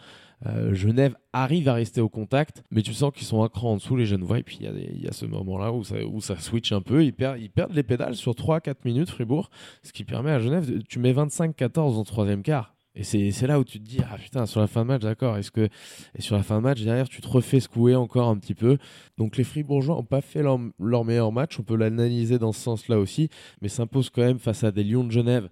euh, 0.48 0.74
Genève 0.74 1.16
arrive 1.32 1.70
à 1.70 1.76
rester 1.76 2.02
au 2.02 2.10
contact, 2.10 2.62
mais 2.72 2.82
tu 2.82 2.94
sens 2.94 3.14
qu'ils 3.14 3.26
sont 3.26 3.42
un 3.42 3.48
cran 3.48 3.72
en 3.72 3.76
dessous, 3.78 3.96
les 3.96 4.06
jeunes 4.06 4.24
voix. 4.24 4.38
Et 4.40 4.44
puis 4.44 4.58
il 4.60 5.02
y, 5.02 5.08
a 5.08 5.14
ce 5.14 5.26
moment-là 5.26 5.72
où 5.72 6.20
ça, 6.20 6.38
switch 6.38 6.74
un 6.74 6.82
peu. 6.82 7.06
Ils 7.06 7.14
perdent 7.14 7.74
les 7.74 7.84
pédales 7.84 8.16
sur 8.16 8.34
3-4 8.34 8.76
minutes, 8.84 9.10
Fribourg, 9.10 9.50
ce 9.82 9.94
qui 9.94 10.04
permet 10.04 10.32
à 10.32 10.40
Genève, 10.40 10.70
tu 10.90 11.00
mets 11.00 11.14
25-14 11.14 11.80
en 11.80 12.04
troisième 12.04 12.44
quart. 12.44 12.71
Et 12.94 13.04
c'est 13.04 13.48
là 13.48 13.58
où 13.58 13.64
tu 13.64 13.80
te 13.80 13.88
dis, 13.88 14.00
ah 14.12 14.18
putain, 14.18 14.46
sur 14.46 14.60
la 14.60 14.68
fin 14.68 14.82
de 14.82 14.88
match, 14.88 15.02
d'accord, 15.02 15.38
est-ce 15.38 15.50
que. 15.50 15.70
Et 16.16 16.22
sur 16.22 16.36
la 16.36 16.44
fin 16.44 16.58
de 16.58 16.64
match, 16.64 16.82
derrière, 16.82 17.08
tu 17.08 17.22
te 17.22 17.28
refais 17.28 17.62
secouer 17.62 17.96
encore 17.96 18.28
un 18.28 18.38
petit 18.38 18.54
peu. 18.54 18.78
Donc 19.18 19.38
les 19.38 19.46
Fribourgeois 19.46 19.96
n'ont 19.96 20.04
pas 20.04 20.20
fait 20.20 20.44
leur, 20.44 20.60
leur, 20.78 21.06
meilleur 21.06 21.32
match, 21.32 21.58
on 21.58 21.64
peut 21.64 21.78
l'analyser 21.78 22.38
dans 22.38 22.52
ce 22.52 22.60
sens-là 22.60 23.00
aussi, 23.00 23.30
mais 23.62 23.70
s'impose 23.70 24.10
quand 24.10 24.24
même 24.24 24.40
face 24.40 24.66
à 24.66 24.72
des 24.72 24.84
Lions 24.84 25.06
de 25.06 25.12
Genève 25.12 25.50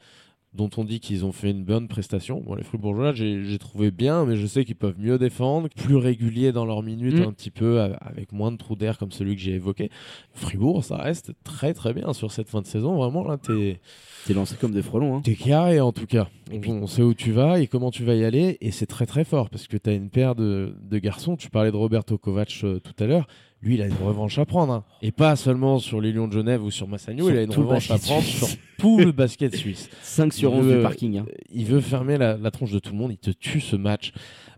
dont 0.53 0.69
on 0.77 0.83
dit 0.83 0.99
qu'ils 0.99 1.25
ont 1.25 1.31
fait 1.31 1.51
une 1.51 1.63
bonne 1.63 1.87
prestation. 1.87 2.41
Bon, 2.41 2.55
les 2.55 2.63
Fribourgeois, 2.63 3.13
j'ai 3.13 3.57
trouvé 3.59 3.91
bien, 3.91 4.25
mais 4.25 4.35
je 4.35 4.47
sais 4.47 4.65
qu'ils 4.65 4.75
peuvent 4.75 4.99
mieux 4.99 5.19
défendre, 5.19 5.69
plus 5.75 5.95
réguliers 5.95 6.51
dans 6.51 6.65
leurs 6.65 6.81
minutes, 6.81 7.19
mm. 7.19 7.23
un 7.23 7.31
petit 7.31 7.51
peu, 7.51 7.79
avec 8.01 8.31
moins 8.31 8.51
de 8.51 8.57
trous 8.57 8.75
d'air 8.75 8.97
comme 8.97 9.11
celui 9.11 9.35
que 9.35 9.41
j'ai 9.41 9.53
évoqué. 9.53 9.91
Fribourg, 10.33 10.83
ça 10.83 10.97
reste 10.97 11.33
très 11.43 11.73
très 11.73 11.93
bien 11.93 12.13
sur 12.13 12.31
cette 12.31 12.49
fin 12.49 12.61
de 12.61 12.67
saison. 12.67 12.95
Vraiment, 12.95 13.23
là, 13.23 13.37
t'es. 13.37 13.79
T'es 14.25 14.33
lancé 14.33 14.55
comme 14.59 14.73
des 14.73 14.81
frelons. 14.81 15.17
Hein. 15.17 15.21
T'es 15.23 15.35
carré 15.35 15.79
en 15.79 15.91
tout 15.91 16.05
cas. 16.05 16.27
on 16.51 16.87
sait 16.87 17.03
où 17.03 17.13
tu 17.13 17.31
vas 17.31 17.59
et 17.59 17.67
comment 17.67 17.91
tu 17.91 18.03
vas 18.03 18.15
y 18.15 18.25
aller, 18.25 18.57
et 18.59 18.71
c'est 18.71 18.85
très 18.85 19.05
très 19.05 19.23
fort 19.23 19.49
parce 19.49 19.67
que 19.67 19.77
t'as 19.77 19.93
une 19.93 20.09
paire 20.09 20.35
de, 20.35 20.75
de, 20.81 20.97
garçons. 20.97 21.37
Tu 21.37 21.49
parlais 21.49 21.71
de 21.71 21.77
Roberto 21.77 22.17
Kovac 22.17 22.59
euh, 22.63 22.79
tout 22.79 23.03
à 23.03 23.07
l'heure 23.07 23.27
lui, 23.61 23.75
il 23.75 23.81
a 23.81 23.87
une 23.87 23.93
revanche 23.93 24.37
à 24.37 24.45
prendre. 24.45 24.71
Hein. 24.71 24.83
Et 25.01 25.11
pas 25.11 25.35
seulement 25.35 25.79
sur 25.79 25.99
les 25.99 26.13
Lions 26.13 26.29
de 26.29 26.33
Genève 26.33 26.63
ou 26.63 26.71
sur 26.71 26.87
Massagno, 26.87 27.29
il 27.29 27.37
a 27.37 27.43
une 27.43 27.51
revanche 27.51 27.91
à 27.91 27.97
prendre 27.97 28.23
sur 28.23 28.47
tout 28.77 28.99
le 28.99 29.11
basket 29.11 29.53
suisse. 29.53 29.89
5 30.01 30.31
sur 30.31 30.53
11 30.53 30.75
du 30.75 30.81
parking. 30.81 31.17
Hein. 31.17 31.25
Il 31.51 31.65
veut 31.65 31.81
fermer 31.81 32.17
la, 32.17 32.51
tronche 32.51 32.71
de 32.71 32.79
tout 32.79 32.93
le 32.93 32.97
monde. 32.97 33.11
Il 33.11 33.17
te 33.17 33.31
tue 33.31 33.59
ce 33.59 33.75
match 33.75 34.13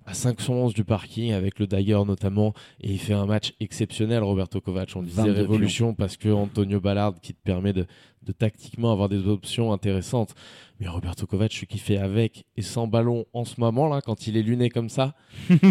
à 0.06 0.14
5 0.14 0.40
sur 0.40 0.54
11 0.54 0.76
du 0.76 0.84
parking 0.84 1.32
avec 1.32 1.58
le 1.58 1.66
Dagger 1.66 2.00
notamment. 2.06 2.54
Et 2.80 2.92
il 2.92 3.00
fait 3.00 3.14
un 3.14 3.26
match 3.26 3.54
exceptionnel, 3.60 4.22
Roberto 4.22 4.62
Kovac. 4.62 4.92
On 4.96 5.02
disait 5.02 5.32
révolution 5.32 5.96
parce 5.96 6.16
que 6.16 6.30
Antonio 6.30 6.80
Ballard 6.80 7.16
qui 7.22 7.34
te 7.34 7.42
permet 7.44 7.74
de, 7.74 7.88
de 8.22 8.32
tactiquement 8.32 8.92
avoir 8.92 9.10
des 9.10 9.28
options 9.28 9.74
intéressantes. 9.74 10.36
Mais 10.80 10.88
Roberto 10.88 11.26
Kovac, 11.26 11.52
celui 11.52 11.66
qui 11.66 11.80
fait 11.80 11.98
avec 11.98 12.46
et 12.56 12.62
sans 12.62 12.86
ballon 12.86 13.26
en 13.34 13.46
ce 13.46 13.60
moment 13.60 13.88
là, 13.88 14.02
quand 14.02 14.28
il 14.28 14.38
est 14.38 14.44
luné 14.44 14.70
comme 14.70 14.90
ça, 14.90 15.16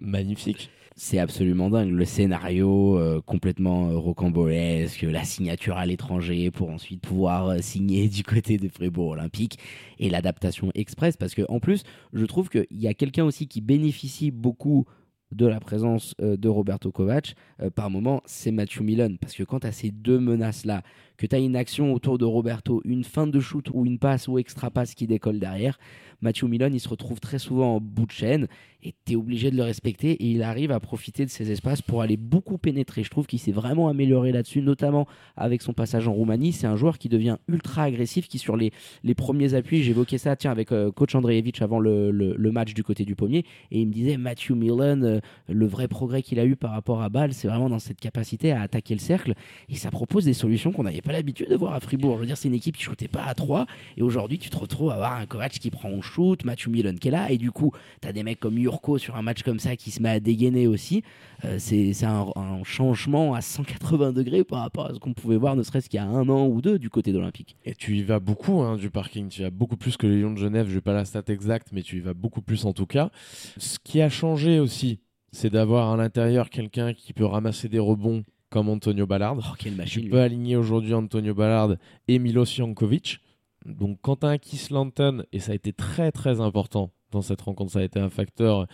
magnifique 0.00 0.70
c'est 0.96 1.18
absolument 1.18 1.70
dingue. 1.70 1.90
Le 1.90 2.04
scénario 2.04 2.98
euh, 2.98 3.20
complètement 3.20 3.88
euh, 3.88 3.96
rocambolesque, 3.96 5.02
la 5.02 5.24
signature 5.24 5.76
à 5.76 5.86
l'étranger 5.86 6.50
pour 6.50 6.70
ensuite 6.70 7.00
pouvoir 7.00 7.48
euh, 7.48 7.58
signer 7.60 8.08
du 8.08 8.22
côté 8.22 8.58
de 8.58 8.68
Fribourg 8.68 9.08
Olympique 9.08 9.58
et 9.98 10.08
l'adaptation 10.08 10.70
express. 10.74 11.16
Parce 11.16 11.34
que 11.34 11.42
en 11.48 11.58
plus, 11.58 11.82
je 12.12 12.24
trouve 12.24 12.48
qu'il 12.48 12.66
y 12.70 12.86
a 12.86 12.94
quelqu'un 12.94 13.24
aussi 13.24 13.48
qui 13.48 13.60
bénéficie 13.60 14.30
beaucoup 14.30 14.84
de 15.32 15.46
la 15.46 15.58
présence 15.58 16.14
de 16.20 16.48
Roberto 16.48 16.92
Kovac, 16.92 17.34
par 17.74 17.90
moment, 17.90 18.22
c'est 18.24 18.52
Matthew 18.52 18.82
Millen. 18.82 19.18
Parce 19.18 19.34
que 19.34 19.42
quand 19.42 19.64
as 19.64 19.72
ces 19.72 19.90
deux 19.90 20.20
menaces-là, 20.20 20.84
que 21.16 21.26
tu 21.26 21.36
as 21.36 21.38
une 21.38 21.56
action 21.56 21.92
autour 21.92 22.18
de 22.18 22.24
Roberto, 22.24 22.80
une 22.84 23.04
fin 23.04 23.26
de 23.26 23.40
shoot 23.40 23.68
ou 23.72 23.86
une 23.86 23.98
passe 23.98 24.28
ou 24.28 24.38
extra 24.38 24.70
passe 24.70 24.94
qui 24.94 25.06
décolle 25.06 25.38
derrière, 25.38 25.78
Matthew 26.20 26.44
Milon, 26.44 26.70
il 26.72 26.80
se 26.80 26.88
retrouve 26.88 27.20
très 27.20 27.38
souvent 27.38 27.76
en 27.76 27.80
bout 27.80 28.06
de 28.06 28.10
chaîne 28.10 28.48
et 28.82 28.94
tu 29.04 29.12
es 29.12 29.16
obligé 29.16 29.50
de 29.50 29.56
le 29.56 29.62
respecter 29.62 30.12
et 30.12 30.26
il 30.26 30.42
arrive 30.42 30.70
à 30.70 30.80
profiter 30.80 31.24
de 31.24 31.30
ces 31.30 31.50
espaces 31.50 31.82
pour 31.82 32.02
aller 32.02 32.16
beaucoup 32.16 32.58
pénétrer. 32.58 33.02
Je 33.02 33.10
trouve 33.10 33.26
qu'il 33.26 33.38
s'est 33.38 33.52
vraiment 33.52 33.88
amélioré 33.88 34.32
là-dessus, 34.32 34.60
notamment 34.60 35.06
avec 35.36 35.62
son 35.62 35.72
passage 35.72 36.06
en 36.06 36.12
Roumanie. 36.12 36.52
C'est 36.52 36.66
un 36.66 36.76
joueur 36.76 36.98
qui 36.98 37.08
devient 37.08 37.36
ultra 37.48 37.84
agressif, 37.84 38.28
qui 38.28 38.38
sur 38.38 38.56
les, 38.56 38.72
les 39.02 39.14
premiers 39.14 39.54
appuis, 39.54 39.82
j'évoquais 39.82 40.18
ça 40.18 40.36
tiens, 40.36 40.50
avec 40.50 40.72
euh, 40.72 40.90
coach 40.90 41.14
Andreevich 41.14 41.62
avant 41.62 41.78
le, 41.78 42.10
le, 42.10 42.52
match 42.52 42.72
du 42.72 42.84
côté 42.84 43.04
du 43.04 43.16
pommier 43.16 43.44
et 43.70 43.80
il 43.80 43.88
me 43.88 43.92
disait 43.92 44.16
Matthew 44.16 44.52
Milon, 44.52 45.02
euh, 45.02 45.20
le 45.48 45.66
vrai 45.66 45.88
progrès 45.88 46.22
qu'il 46.22 46.38
a 46.38 46.44
eu 46.44 46.56
par 46.56 46.70
rapport 46.70 47.02
à 47.02 47.08
Bâle, 47.08 47.32
c'est 47.32 47.48
vraiment 47.48 47.68
dans 47.68 47.78
cette 47.78 48.00
capacité 48.00 48.52
à 48.52 48.62
attaquer 48.62 48.94
le 48.94 49.00
cercle 49.00 49.34
et 49.68 49.74
ça 49.74 49.90
propose 49.90 50.24
des 50.24 50.34
solutions 50.34 50.72
qu'on 50.72 50.84
n'avait 50.84 51.02
pas 51.04 51.12
l'habitude 51.12 51.48
de 51.48 51.56
voir 51.56 51.74
à 51.74 51.80
Fribourg. 51.80 52.16
Je 52.16 52.20
veux 52.20 52.26
dire, 52.26 52.36
c'est 52.36 52.48
une 52.48 52.54
équipe 52.54 52.76
qui 52.76 52.82
shootait 52.82 53.08
pas 53.08 53.24
à 53.24 53.34
3 53.34 53.66
et 53.96 54.02
aujourd'hui 54.02 54.38
tu 54.38 54.50
te 54.50 54.56
retrouves 54.56 54.90
à 54.90 54.94
avoir 54.94 55.12
un 55.14 55.26
coach 55.26 55.58
qui 55.58 55.70
prend 55.70 55.90
en 55.90 56.02
shoot, 56.02 56.44
Matthew 56.44 56.68
Milon 56.68 56.94
qui 56.94 57.08
est 57.08 57.10
là 57.10 57.30
et 57.30 57.38
du 57.38 57.50
coup 57.52 57.72
tu 58.00 58.08
as 58.08 58.12
des 58.12 58.22
mecs 58.22 58.40
comme 58.40 58.58
sur 58.98 59.16
un 59.16 59.22
match 59.22 59.42
comme 59.42 59.58
ça 59.58 59.76
qui 59.76 59.90
se 59.90 60.02
met 60.02 60.08
à 60.08 60.20
dégainer 60.20 60.66
aussi. 60.66 61.02
Euh, 61.44 61.56
c'est 61.58 61.92
un, 62.04 62.32
changement 62.64 63.34
à 63.34 63.42
180 63.42 64.12
degrés 64.12 64.44
par 64.44 64.60
rapport 64.60 64.86
à 64.86 64.94
ce 64.94 64.98
qu'on 64.98 65.12
pouvait 65.12 65.36
voir 65.36 65.56
ne 65.56 65.62
serait-ce 65.62 65.88
qu'il 65.88 65.98
y 65.98 66.02
a 66.02 66.06
un 66.06 66.28
an 66.28 66.46
ou 66.46 66.62
deux 66.62 66.78
du 66.78 66.88
côté 66.88 67.12
d'Olympique. 67.12 67.56
Et 67.64 67.74
tu 67.74 67.96
y 67.96 68.02
vas 68.02 68.20
beaucoup 68.20 68.60
hein, 68.60 68.76
du 68.76 68.90
parking, 68.90 69.28
tu 69.28 69.40
y 69.40 69.44
vas 69.44 69.50
beaucoup 69.50 69.76
plus 69.76 69.96
que 69.96 70.06
les 70.06 70.20
Lions 70.20 70.32
de 70.32 70.38
Genève, 70.38 70.68
je 70.68 70.76
n'ai 70.76 70.80
pas 70.80 70.94
la 70.94 71.04
stat 71.04 71.24
exacte, 71.28 71.68
mais 71.72 71.82
tu 71.82 71.98
y 71.98 72.00
vas 72.00 72.14
beaucoup 72.14 72.42
plus 72.42 72.64
en 72.64 72.72
tout 72.72 72.86
cas. 72.86 73.10
Ce 73.58 73.78
qui 73.82 74.00
a 74.00 74.08
changé 74.08 74.60
aussi, 74.60 75.00
c'est 75.32 75.50
d'avoir 75.50 75.92
à 75.92 75.96
l'intérieur 75.96 76.48
quelqu'un 76.48 76.94
qui 76.94 77.12
peut 77.12 77.26
ramasser 77.26 77.68
des 77.68 77.78
rebonds 77.78 78.24
comme 78.54 78.68
Antonio 78.68 79.04
Ballard. 79.04 79.36
Oh, 79.40 79.56
quelle 79.58 79.74
machine, 79.74 80.04
tu 80.04 80.10
peux 80.10 80.20
aligner 80.20 80.54
aujourd'hui 80.54 80.94
Antonio 80.94 81.34
Ballard 81.34 81.74
et 82.06 82.20
Milos 82.20 82.44
Jankovic. 82.44 83.18
Donc 83.66 83.98
quand 84.00 84.20
tu 84.20 84.26
as 84.26 84.28
un 84.28 84.38
Lanton, 84.70 85.24
et 85.32 85.40
ça 85.40 85.50
a 85.50 85.54
été 85.56 85.72
très 85.72 86.12
très 86.12 86.40
important 86.40 86.92
dans 87.10 87.20
cette 87.20 87.40
rencontre. 87.40 87.72
Ça 87.72 87.80
a 87.80 87.82
été 87.82 87.98
un 87.98 88.10
facteur. 88.10 88.68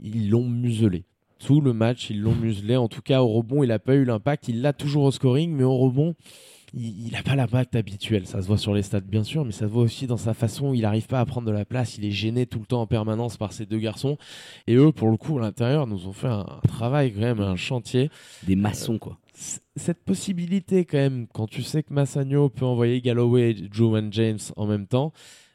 Ils 0.00 0.28
l'ont 0.28 0.48
muselé. 0.48 1.04
Tout 1.38 1.60
le 1.60 1.72
match, 1.72 2.10
ils 2.10 2.20
l'ont 2.20 2.34
muselé. 2.34 2.74
En 2.76 2.88
tout 2.88 3.00
cas, 3.00 3.22
au 3.22 3.28
rebond, 3.28 3.62
il 3.62 3.68
n'a 3.68 3.78
pas 3.78 3.94
eu 3.94 4.04
l'impact. 4.04 4.48
Il 4.48 4.60
l'a 4.60 4.72
toujours 4.72 5.04
au 5.04 5.12
scoring, 5.12 5.52
mais 5.52 5.62
au 5.62 5.76
rebond, 5.76 6.16
il 6.74 7.10
n'a 7.12 7.22
pas 7.22 7.36
l'impact 7.36 7.76
habituel. 7.76 8.26
Ça 8.26 8.40
se 8.40 8.46
voit 8.46 8.56
sur 8.56 8.74
les 8.74 8.82
stats, 8.82 9.00
bien 9.00 9.24
sûr, 9.24 9.44
mais 9.44 9.52
ça 9.52 9.66
se 9.66 9.72
voit 9.72 9.82
aussi 9.82 10.06
dans 10.06 10.16
sa 10.16 10.32
façon. 10.32 10.72
Il 10.72 10.82
n'arrive 10.82 11.06
pas 11.06 11.20
à 11.20 11.26
prendre 11.26 11.46
de 11.46 11.52
la 11.52 11.64
place. 11.64 11.98
Il 11.98 12.04
est 12.04 12.10
gêné 12.10 12.46
tout 12.46 12.60
le 12.60 12.64
temps 12.64 12.80
en 12.80 12.86
permanence 12.86 13.36
par 13.36 13.52
ces 13.52 13.66
deux 13.66 13.78
garçons. 13.78 14.16
Et 14.66 14.74
eux, 14.74 14.92
pour 14.92 15.10
le 15.10 15.16
coup, 15.16 15.38
à 15.38 15.42
l'intérieur, 15.42 15.86
nous 15.86 16.06
ont 16.06 16.12
fait 16.12 16.28
un, 16.28 16.46
travail 16.66 17.12
quand 17.12 17.20
même, 17.20 17.40
un 17.40 17.56
chantier. 17.56 18.10
Des 18.44 18.56
maçons, 18.56 18.98
quoi. 18.98 19.18
Cette 19.76 20.02
possibilité, 20.04 20.84
quand 20.84 20.98
même, 20.98 21.26
quand 21.32 21.46
tu 21.46 21.62
sais 21.62 21.82
que 21.82 21.92
Massagno 21.92 22.48
peut 22.48 22.64
envoyer 22.64 23.00
Galloway 23.00 23.50
et 23.50 23.68
Joe 23.70 24.02
James 24.10 24.38
en 24.56 24.66
même 24.66 24.86
temps, 24.86 25.12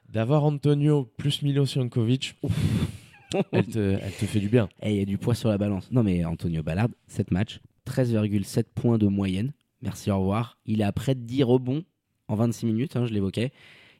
d'avoir 0.09 0.43
Antonio 0.43 1.09
plus 1.17 1.41
Milo 1.41 1.65
Jankovic, 1.65 2.35
elle, 3.51 3.67
te, 3.67 3.79
elle 3.79 4.13
te 4.13 4.25
fait 4.25 4.39
du 4.39 4.49
bien. 4.49 4.69
Et 4.83 4.93
il 4.93 4.99
y 4.99 5.01
a 5.01 5.05
du 5.05 5.17
poids 5.17 5.35
sur 5.35 5.49
la 5.49 5.57
balance. 5.57 5.91
Non, 5.91 6.03
mais 6.03 6.25
Antonio 6.25 6.63
Ballard, 6.63 6.89
7 7.07 7.31
matchs, 7.31 7.59
13,7 7.87 8.65
points 8.75 8.97
de 8.97 9.07
moyenne. 9.07 9.53
Merci, 9.81 10.11
au 10.11 10.19
revoir. 10.19 10.57
Il 10.65 10.81
est 10.81 10.85
à 10.85 10.91
près 10.91 11.15
de 11.15 11.21
10 11.21 11.43
rebonds 11.43 11.83
en 12.27 12.35
26 12.35 12.65
minutes, 12.65 12.95
hein, 12.95 13.05
je 13.05 13.13
l'évoquais 13.13 13.51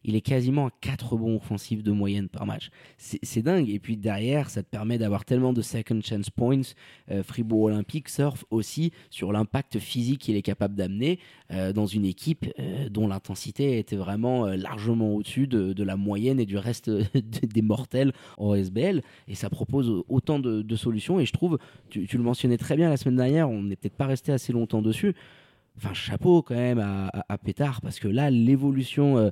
il 0.07 0.15
est 0.15 0.21
quasiment 0.21 0.67
à 0.67 0.71
4 0.81 1.17
bons 1.17 1.35
offensifs 1.35 1.83
de 1.83 1.91
moyenne 1.91 2.29
par 2.29 2.45
match. 2.45 2.69
C'est 2.97 3.41
dingue. 3.41 3.69
Et 3.69 3.79
puis 3.79 3.97
derrière, 3.97 4.49
ça 4.49 4.63
te 4.63 4.69
permet 4.69 4.97
d'avoir 4.97 5.25
tellement 5.25 5.53
de 5.53 5.61
second 5.61 5.99
chance 6.01 6.29
points. 6.29 6.61
Euh, 7.11 7.23
Fribourg 7.23 7.63
Olympique 7.63 8.09
surfe 8.09 8.45
aussi 8.49 8.91
sur 9.09 9.31
l'impact 9.31 9.79
physique 9.79 10.21
qu'il 10.21 10.35
est 10.35 10.41
capable 10.41 10.75
d'amener 10.75 11.19
euh, 11.51 11.73
dans 11.73 11.85
une 11.85 12.05
équipe 12.05 12.45
euh, 12.59 12.89
dont 12.89 13.07
l'intensité 13.07 13.77
était 13.79 13.97
vraiment 13.97 14.45
largement 14.47 15.13
au-dessus 15.13 15.47
de, 15.47 15.83
la 15.83 15.97
moyenne 15.97 16.39
et 16.39 16.45
du 16.45 16.57
reste 16.57 16.89
des 16.89 17.61
mortels 17.61 18.13
en 18.37 18.53
SBL. 18.55 19.01
Et 19.27 19.35
ça 19.35 19.49
propose 19.49 20.03
autant 20.07 20.39
de, 20.39 20.75
solutions. 20.75 21.19
Et 21.19 21.25
je 21.25 21.33
trouve, 21.33 21.57
tu, 21.89 22.07
le 22.11 22.23
mentionnais 22.23 22.57
très 22.57 22.75
bien 22.75 22.89
la 22.89 22.97
semaine 22.97 23.15
dernière, 23.15 23.49
on 23.49 23.63
n'est 23.63 23.75
peut-être 23.75 23.95
pas 23.95 24.05
resté 24.05 24.31
assez 24.31 24.53
longtemps 24.53 24.81
dessus 24.81 25.15
enfin 25.77 25.93
chapeau 25.93 26.41
quand 26.41 26.55
même 26.55 26.79
à, 26.79 27.37
Pétard 27.37 27.81
parce 27.81 27.99
que 27.99 28.07
là 28.07 28.29
l'évolution 28.29 29.17
euh, 29.17 29.29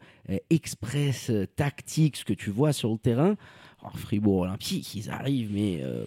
express 0.50 1.30
euh, 1.30 1.48
tactique 1.56 2.18
ce 2.18 2.26
que 2.26 2.34
tu 2.34 2.50
vois 2.50 2.72
sur 2.72 2.92
le 2.92 2.98
terrain 2.98 3.36
alors 3.82 3.98
Fribourg 3.98 4.42
Olympique 4.42 4.96
ils 4.96 5.10
arrivent 5.10 5.52
mais 5.52 5.82
euh, 5.82 6.06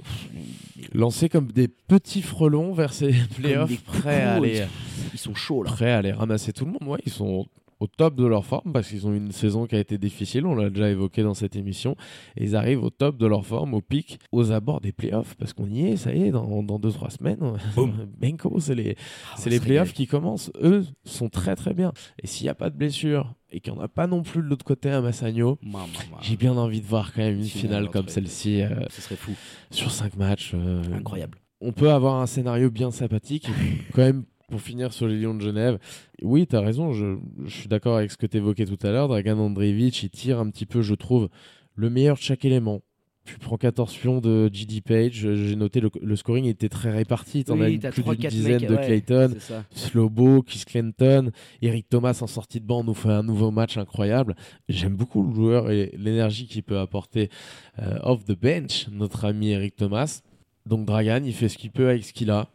lancés 0.92 1.28
comme 1.28 1.50
des 1.52 1.68
petits 1.68 2.22
frelons 2.22 2.72
vers 2.72 2.92
ces 2.92 3.12
playoffs 3.36 3.82
prêts 3.84 4.22
à 4.22 4.34
aller 4.34 4.66
ils 5.12 5.18
sont 5.18 5.34
chauds 5.34 5.62
là. 5.62 5.70
prêts 5.70 5.92
à 5.92 5.98
aller 5.98 6.12
ramasser 6.12 6.52
tout 6.52 6.64
le 6.64 6.72
monde. 6.72 6.84
Ouais 6.86 7.00
ils 7.04 7.12
sont 7.12 7.46
au 7.80 7.86
top 7.86 8.16
de 8.16 8.26
leur 8.26 8.44
forme 8.44 8.72
parce 8.72 8.88
qu'ils 8.88 9.06
ont 9.06 9.14
une 9.14 9.30
saison 9.32 9.66
qui 9.66 9.76
a 9.76 9.78
été 9.78 9.98
difficile, 9.98 10.46
on 10.46 10.54
l'a 10.54 10.68
déjà 10.70 10.90
évoqué 10.90 11.22
dans 11.22 11.34
cette 11.34 11.54
émission, 11.56 11.96
et 12.36 12.44
ils 12.44 12.56
arrivent 12.56 12.82
au 12.82 12.90
top 12.90 13.16
de 13.18 13.26
leur 13.26 13.46
forme, 13.46 13.74
au 13.74 13.80
pic, 13.80 14.18
aux 14.32 14.50
abords 14.52 14.80
des 14.80 14.92
playoffs 14.92 15.34
parce 15.36 15.52
qu'on 15.52 15.68
y 15.68 15.86
est, 15.86 15.96
ça 15.96 16.12
y 16.14 16.22
est, 16.24 16.30
dans 16.30 16.62
2-3 16.62 17.10
semaines, 17.10 17.38
Benko, 18.20 18.58
c'est 18.60 18.74
les, 18.74 18.96
Ah, 19.32 19.36
c'est 19.38 19.50
les 19.50 19.60
playoffs 19.60 19.92
qui 19.92 20.06
commencent, 20.06 20.50
eux 20.62 20.84
sont 21.04 21.28
très 21.28 21.54
très 21.56 21.74
bien. 21.74 21.92
Et 22.22 22.26
s'il 22.26 22.44
n'y 22.44 22.50
a 22.50 22.54
pas 22.54 22.70
de 22.70 22.76
blessure 22.76 23.34
et 23.50 23.60
qu'il 23.60 23.72
n'y 23.72 23.78
en 23.78 23.82
a 23.82 23.88
pas 23.88 24.06
non 24.06 24.22
plus 24.22 24.42
de 24.42 24.46
l'autre 24.48 24.64
côté 24.64 24.90
à 24.90 25.00
Massagno, 25.00 25.58
j'ai 26.22 26.36
bien 26.36 26.56
envie 26.56 26.80
de 26.80 26.86
voir 26.86 27.12
quand 27.12 27.22
même 27.22 27.38
une 27.38 27.44
Finale 27.44 27.88
comme 27.90 28.08
celle-ci 28.08 28.60
euh, 28.62 28.68
Ce 28.90 29.00
serait 29.00 29.16
fou. 29.16 29.32
sur 29.70 29.90
5 29.90 30.16
matchs. 30.16 30.52
euh, 30.54 30.82
Incroyable. 30.94 31.38
on 31.60 31.72
peut 31.72 31.90
avoir 31.90 32.16
un 32.20 32.26
scénario 32.26 32.70
bien 32.70 32.90
sympathique. 32.90 33.48
quand 33.94 34.02
même, 34.02 34.24
pour 34.48 34.60
finir 34.60 34.92
sur 34.92 35.06
les 35.06 35.16
Lions 35.20 35.34
de 35.34 35.40
Genève, 35.42 35.78
oui, 36.22 36.46
tu 36.46 36.56
as 36.56 36.60
raison, 36.60 36.92
je, 36.92 37.16
je 37.44 37.50
suis 37.54 37.68
d'accord 37.68 37.96
avec 37.98 38.10
ce 38.10 38.16
que 38.16 38.26
tu 38.26 38.38
évoquais 38.38 38.64
tout 38.64 38.78
à 38.86 38.90
l'heure. 38.90 39.08
Dragan 39.08 39.38
Andreevich, 39.38 40.02
il 40.02 40.10
tire 40.10 40.38
un 40.40 40.50
petit 40.50 40.66
peu, 40.66 40.82
je 40.82 40.94
trouve, 40.94 41.28
le 41.74 41.90
meilleur 41.90 42.16
de 42.16 42.22
chaque 42.22 42.44
élément. 42.44 42.80
Tu 43.26 43.36
prends 43.38 43.58
14 43.58 43.94
pions 43.94 44.20
de 44.22 44.48
GD 44.50 44.80
Page, 44.80 45.12
j'ai 45.34 45.54
noté 45.54 45.80
le, 45.80 45.90
le 46.00 46.16
scoring 46.16 46.46
était 46.46 46.70
très 46.70 46.90
réparti. 46.90 47.44
Tu 47.44 47.52
en 47.52 47.60
as 47.60 47.66
Oui, 47.66 47.74
une- 47.74 47.80
t'as 47.80 47.90
plus 47.92 48.02
d'une 48.02 48.14
dizaine 48.30 48.60
mecs, 48.62 48.70
de 48.70 48.74
ouais, 48.74 48.86
Clayton. 48.86 49.34
Slobo, 49.70 50.42
Keith 50.42 50.64
Clinton, 50.64 51.30
Eric 51.60 51.90
Thomas 51.90 52.18
en 52.22 52.26
sortie 52.26 52.58
de 52.60 52.64
banc 52.66 52.82
nous 52.84 52.94
fait 52.94 53.10
un 53.10 53.22
nouveau 53.22 53.50
match 53.50 53.76
incroyable. 53.76 54.34
J'aime 54.70 54.96
beaucoup 54.96 55.22
le 55.22 55.34
joueur 55.34 55.70
et 55.70 55.92
l'énergie 55.98 56.46
qu'il 56.46 56.62
peut 56.62 56.78
apporter 56.78 57.28
euh, 57.80 57.98
off 58.02 58.24
the 58.24 58.32
bench, 58.38 58.88
notre 58.90 59.26
ami 59.26 59.50
Eric 59.50 59.76
Thomas. 59.76 60.22
Donc 60.64 60.86
Dragan, 60.86 61.20
il 61.24 61.34
fait 61.34 61.50
ce 61.50 61.58
qu'il 61.58 61.70
peut 61.70 61.90
avec 61.90 62.04
ce 62.04 62.14
qu'il 62.14 62.30
a. 62.30 62.48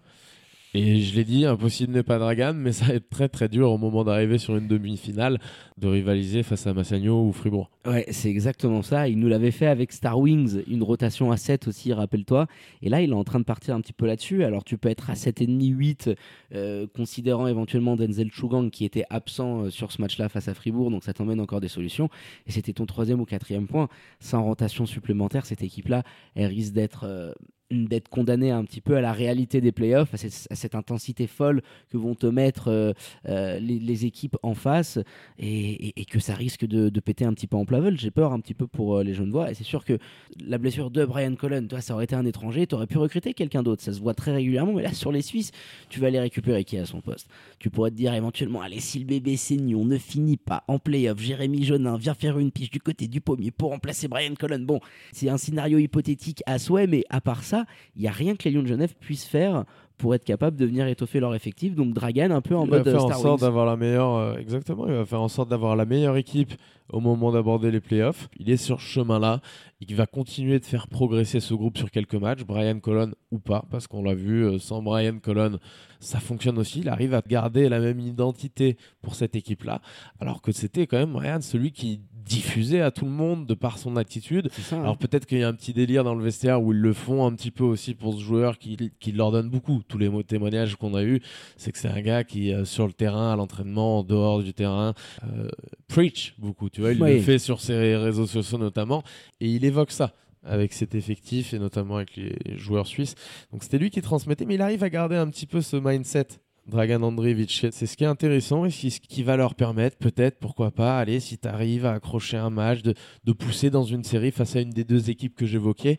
Et 0.76 1.02
je 1.02 1.14
l'ai 1.14 1.24
dit, 1.24 1.46
impossible 1.46 1.94
n'est 1.94 2.02
pas 2.02 2.18
Dragan, 2.18 2.56
mais 2.56 2.72
ça 2.72 2.86
va 2.86 2.94
être 2.96 3.08
très 3.08 3.30
très 3.30 3.48
dur 3.48 3.70
au 3.72 3.78
moment 3.78 4.04
d'arriver 4.04 4.40
sur 4.40 4.56
une 4.56 4.68
demi-finale 4.68 5.40
de 5.78 5.88
rivaliser 5.88 6.42
face 6.42 6.66
à 6.66 6.74
Massagno 6.74 7.28
ou 7.28 7.32
Fribourg. 7.32 7.70
Ouais, 7.86 8.06
c'est 8.10 8.30
exactement 8.30 8.82
ça. 8.82 9.08
Il 9.08 9.20
nous 9.20 9.28
l'avait 9.28 9.52
fait 9.52 9.68
avec 9.68 9.92
Star 9.92 10.18
Wings, 10.20 10.64
une 10.68 10.82
rotation 10.82 11.32
à 11.32 11.38
7 11.38 11.68
aussi, 11.68 11.94
rappelle-toi. 11.94 12.48
Et 12.82 12.90
là, 12.90 13.02
il 13.02 13.12
est 13.12 13.14
en 13.14 13.24
train 13.24 13.38
de 13.40 13.44
partir 13.46 13.76
un 13.76 13.82
petit 13.82 13.94
peu 13.94 14.08
là-dessus. 14.08 14.44
Alors, 14.44 14.64
tu 14.64 14.80
peux 14.80 14.90
être 14.90 15.12
à 15.12 15.14
7,5, 15.14 15.76
8, 15.76 16.10
euh, 16.56 16.88
considérant 16.96 17.46
éventuellement 17.46 17.96
Denzel 17.96 18.32
Chugang 18.32 18.72
qui 18.72 18.84
était 18.84 19.06
absent 19.12 19.66
euh, 19.66 19.70
sur 19.70 19.92
ce 19.92 20.02
match-là 20.02 20.28
face 20.28 20.48
à 20.48 20.56
Fribourg. 20.56 20.90
Donc, 20.90 21.04
ça 21.04 21.14
t'emmène 21.14 21.40
encore 21.40 21.62
des 21.62 21.68
solutions. 21.68 22.10
Et 22.48 22.52
c'était 22.52 22.74
ton 22.74 22.88
troisième 22.88 23.20
ou 23.22 23.26
quatrième 23.26 23.68
point. 23.68 23.90
Sans 24.20 24.44
rotation 24.44 24.88
supplémentaire, 24.88 25.46
cette 25.46 25.62
équipe-là, 25.62 26.02
elle 26.34 26.48
risque 26.48 26.74
d'être. 26.74 27.04
euh, 27.04 27.32
d'être 27.74 28.10
condamnée 28.10 28.52
un 28.52 28.64
petit 28.66 28.82
peu 28.82 28.96
à 28.96 29.02
la 29.02 29.12
réalité 29.12 29.62
des 29.62 29.72
playoffs, 29.72 30.14
à 30.14 30.18
cette, 30.18 30.76
intensité 30.76 31.28
folle 31.28 31.62
que 31.92 31.98
vont 31.98 32.16
te 32.16 32.26
mettre 32.26 32.70
euh, 32.70 32.94
euh, 33.28 33.60
les, 33.60 33.80
les 33.80 34.06
équipes 34.06 34.38
en 34.44 34.54
face 34.54 35.00
et, 35.40 35.94
que 36.10 36.20
ça 36.20 36.36
risque 36.36 36.66
de, 36.66 37.00
péter 37.00 37.26
un 37.26 37.34
petit 37.34 37.48
peu 37.48 37.58
en 37.58 37.66
plein 37.66 37.84
J'ai 37.96 38.12
peur 38.12 38.34
un 38.34 38.40
petit 38.40 38.54
peu 38.54 38.68
pour 38.68 38.98
euh, 38.98 39.04
les 39.04 39.14
jeunes 39.14 39.32
voix 39.32 39.52
et 39.52 39.54
c'est 39.54 39.64
sûr 39.64 39.84
que 39.84 39.98
la 40.40 40.58
blessure 40.58 40.90
de 40.90 41.06
Brian 41.06 41.36
Cullen, 41.36 41.68
toi, 41.68 41.82
ça 41.82 41.94
aurait 41.94 42.06
été 42.06 42.16
un 42.16 42.26
étranger, 42.26 42.66
tu 42.68 42.76
aurais 42.76 42.88
pu 42.88 42.98
recruter 42.98 43.34
quelqu'un 43.34 43.64
d'autre. 43.64 43.82
Ça 43.82 43.94
se 43.94 44.00
voit 44.00 44.14
très 44.14 44.32
régulièrement, 44.32 44.74
mais 44.74 44.84
là, 44.84 44.94
sur 44.94 45.12
les 45.12 45.22
Suisses, 45.22 45.52
tu 45.90 46.00
vas 46.00 46.08
aller 46.08 46.20
récupérer 46.20 46.64
qui 46.64 46.78
est 46.78 46.80
à 46.80 46.86
son 46.86 47.02
poste? 47.02 47.28
Tu 47.60 47.70
pourrais 47.70 47.92
te 47.92 47.96
dire 47.96 48.14
éventuellement, 48.14 48.62
allez, 48.62 48.80
si 48.80 49.00
le 49.00 49.06
bébé 49.06 49.36
Seignon 49.38 49.86
ne 49.86 49.98
finit 49.98 50.38
pas 50.38 50.64
en 50.68 50.80
playoff, 50.80 51.20
Jérémy 51.20 51.64
Jonin 51.64 51.98
vient 51.98 52.14
faire 52.14 52.40
une 52.40 52.52
piche 52.52 52.72
du 52.72 52.80
côté 52.80 53.08
du 53.08 53.22
pommier 53.22 53.52
pour 53.52 53.70
remplacer 53.72 54.08
Brian 54.08 54.36
Cullen. 54.36 54.66
Bon, 54.66 54.80
c'est 55.12 55.30
un 55.30 55.38
scénario 55.38 55.78
hypothétique 55.78 56.44
à 56.46 56.60
souhait, 56.60 56.88
mais 56.88 57.04
à 57.10 57.22
part 57.22 57.44
ça, 57.44 57.63
il 57.96 58.02
n'y 58.02 58.08
a 58.08 58.12
rien 58.12 58.36
que 58.36 58.44
les 58.44 58.52
Lions 58.52 58.64
de 58.64 58.68
Genève 58.68 58.96
puissent 59.00 59.26
faire 59.26 59.66
pour 59.98 60.16
être 60.16 60.24
capable 60.24 60.58
de 60.58 60.66
venir 60.66 60.88
étoffer 60.88 61.20
leur 61.20 61.36
effectif. 61.36 61.76
Donc 61.76 61.94
Dragan, 61.94 62.32
un 62.32 62.42
peu 62.42 62.56
en 62.56 62.66
il 62.66 62.72
mode 62.72 62.84
va 62.84 62.92
euh, 62.92 62.94
faire 62.94 63.06
en 63.06 63.08
Star 63.08 63.20
sorte 63.20 63.42
d'avoir 63.42 63.66
la 63.66 63.78
meilleure, 63.78 64.16
euh, 64.16 64.38
exactement, 64.38 64.88
il 64.88 64.94
va 64.94 65.06
faire 65.06 65.22
en 65.22 65.28
sorte 65.28 65.50
d'avoir 65.50 65.76
la 65.76 65.86
meilleure 65.86 66.18
équipe 66.18 66.54
au 66.92 67.00
moment 67.00 67.32
d'aborder 67.32 67.72
les 67.72 67.80
playoffs. 67.80 68.30
Il 68.38 68.50
est 68.50 68.58
sur 68.58 68.82
ce 68.82 68.86
chemin-là. 68.86 69.42
Il 69.80 69.96
va 69.96 70.06
continuer 70.06 70.60
de 70.60 70.66
faire 70.66 70.88
progresser 70.88 71.40
ce 71.40 71.54
groupe 71.54 71.78
sur 71.78 71.92
quelques 71.92 72.16
matchs, 72.16 72.44
Brian 72.44 72.80
Colon 72.80 73.12
ou 73.32 73.40
pas, 73.40 73.66
parce 73.70 73.88
qu'on 73.88 74.04
l'a 74.04 74.14
vu, 74.14 74.46
euh, 74.46 74.60
sans 74.60 74.82
Brian 74.82 75.20
Colon, 75.20 75.60
ça 76.00 76.20
fonctionne 76.20 76.58
aussi. 76.58 76.82
Il 76.82 76.90
arrive 76.90 77.14
à 77.14 77.22
garder 77.22 77.70
la 77.70 77.80
même 77.80 78.00
identité 78.00 78.78
pour 79.02 79.16
cette 79.16 79.36
équipe-là, 79.36 79.82
alors 80.20 80.42
que 80.42 80.52
c'était 80.52 80.88
quand 80.88 80.98
même 80.98 81.14
Brian 81.14 81.42
celui 81.42 81.72
qui 81.72 82.02
diffusait 82.26 82.82
à 82.82 82.92
tout 82.92 83.06
le 83.06 83.12
monde 83.12 83.46
de 83.46 83.54
par 83.54 83.78
son 83.78 83.96
attitude. 83.98 84.50
Hein. 84.72 84.80
Alors 84.80 84.98
peut-être 84.98 85.26
qu'il 85.26 85.40
y 85.40 85.44
a 85.44 85.48
un 85.48 85.54
petit 85.54 85.74
délire 85.74 86.04
dans 86.04 86.16
le 86.16 86.24
vestiaire 86.24 86.62
où 86.62 86.72
ils 86.72 86.80
le 86.80 86.94
font 86.94 87.26
un 87.26 87.34
petit 87.34 87.52
peu 87.52 87.64
aussi 87.64 87.94
pour 87.94 88.14
ce 88.14 88.20
joueur 88.20 88.58
qui, 88.58 88.92
qui 89.00 89.12
leur 89.12 89.32
donne 89.32 89.50
beaucoup. 89.50 89.82
Tous 89.94 90.00
les 90.00 90.24
témoignages 90.24 90.76
qu'on 90.76 90.96
a 90.96 91.04
eus, 91.04 91.22
c'est 91.56 91.72
que 91.72 91.78
c'est 91.78 91.88
un 91.88 92.02
gars 92.02 92.24
qui, 92.24 92.52
euh, 92.52 92.66
sur 92.66 92.88
le 92.88 92.94
terrain, 92.94 93.32
à 93.32 93.36
l'entraînement, 93.36 94.00
en 94.00 94.04
dehors 94.04 94.42
du 94.42 94.52
terrain, 94.52 94.96
euh, 95.24 95.48
preach 95.88 96.34
beaucoup. 96.40 96.68
Tu 96.72 96.82
vois, 96.82 96.94
il 96.94 97.02
Oui. 97.04 97.14
le 97.14 97.20
fait 97.22 97.38
sur 97.38 97.62
ses 97.62 97.96
réseaux 97.96 98.26
sociaux 98.26 98.58
notamment, 98.58 99.04
et 99.40 99.48
il 99.48 99.64
évoque 99.66 99.92
ça 99.92 100.14
avec 100.44 100.74
cet 100.74 100.96
effectif 100.96 101.54
et 101.54 101.60
notamment 101.60 101.98
avec 101.98 102.16
les 102.16 102.36
joueurs 102.58 102.88
suisses. 102.88 103.14
Donc 103.52 103.62
c'était 103.64 103.78
lui 103.78 103.92
qui 103.92 104.02
transmettait, 104.02 104.46
mais 104.46 104.56
il 104.56 104.62
arrive 104.64 104.84
à 104.84 104.90
garder 104.90 105.16
un 105.16 105.30
petit 105.30 105.46
peu 105.46 105.62
ce 105.62 105.78
mindset. 105.78 106.26
Dragan 106.66 107.04
Andreevich, 107.04 107.68
c'est 107.72 107.86
ce 107.86 107.96
qui 107.96 108.04
est 108.04 108.08
intéressant 108.08 108.66
et 108.66 108.72
ce 108.72 109.00
qui 109.00 109.22
va 109.22 109.38
leur 109.38 109.54
permettre 109.54 109.98
peut-être, 109.98 110.40
pourquoi 110.40 110.72
pas, 110.72 110.98
allez, 110.98 111.20
si 111.20 111.38
tu 111.38 111.48
arrives 111.48 111.86
à 111.86 111.92
accrocher 111.94 112.38
un 112.38 112.50
match, 112.50 112.82
de, 112.82 112.96
de 113.26 113.32
pousser 113.34 113.70
dans 113.70 113.84
une 113.84 114.04
série 114.04 114.32
face 114.32 114.56
à 114.56 114.62
une 114.62 114.72
des 114.72 114.86
deux 114.86 115.12
équipes 115.12 115.36
que 115.36 115.46
j'évoquais. 115.46 115.98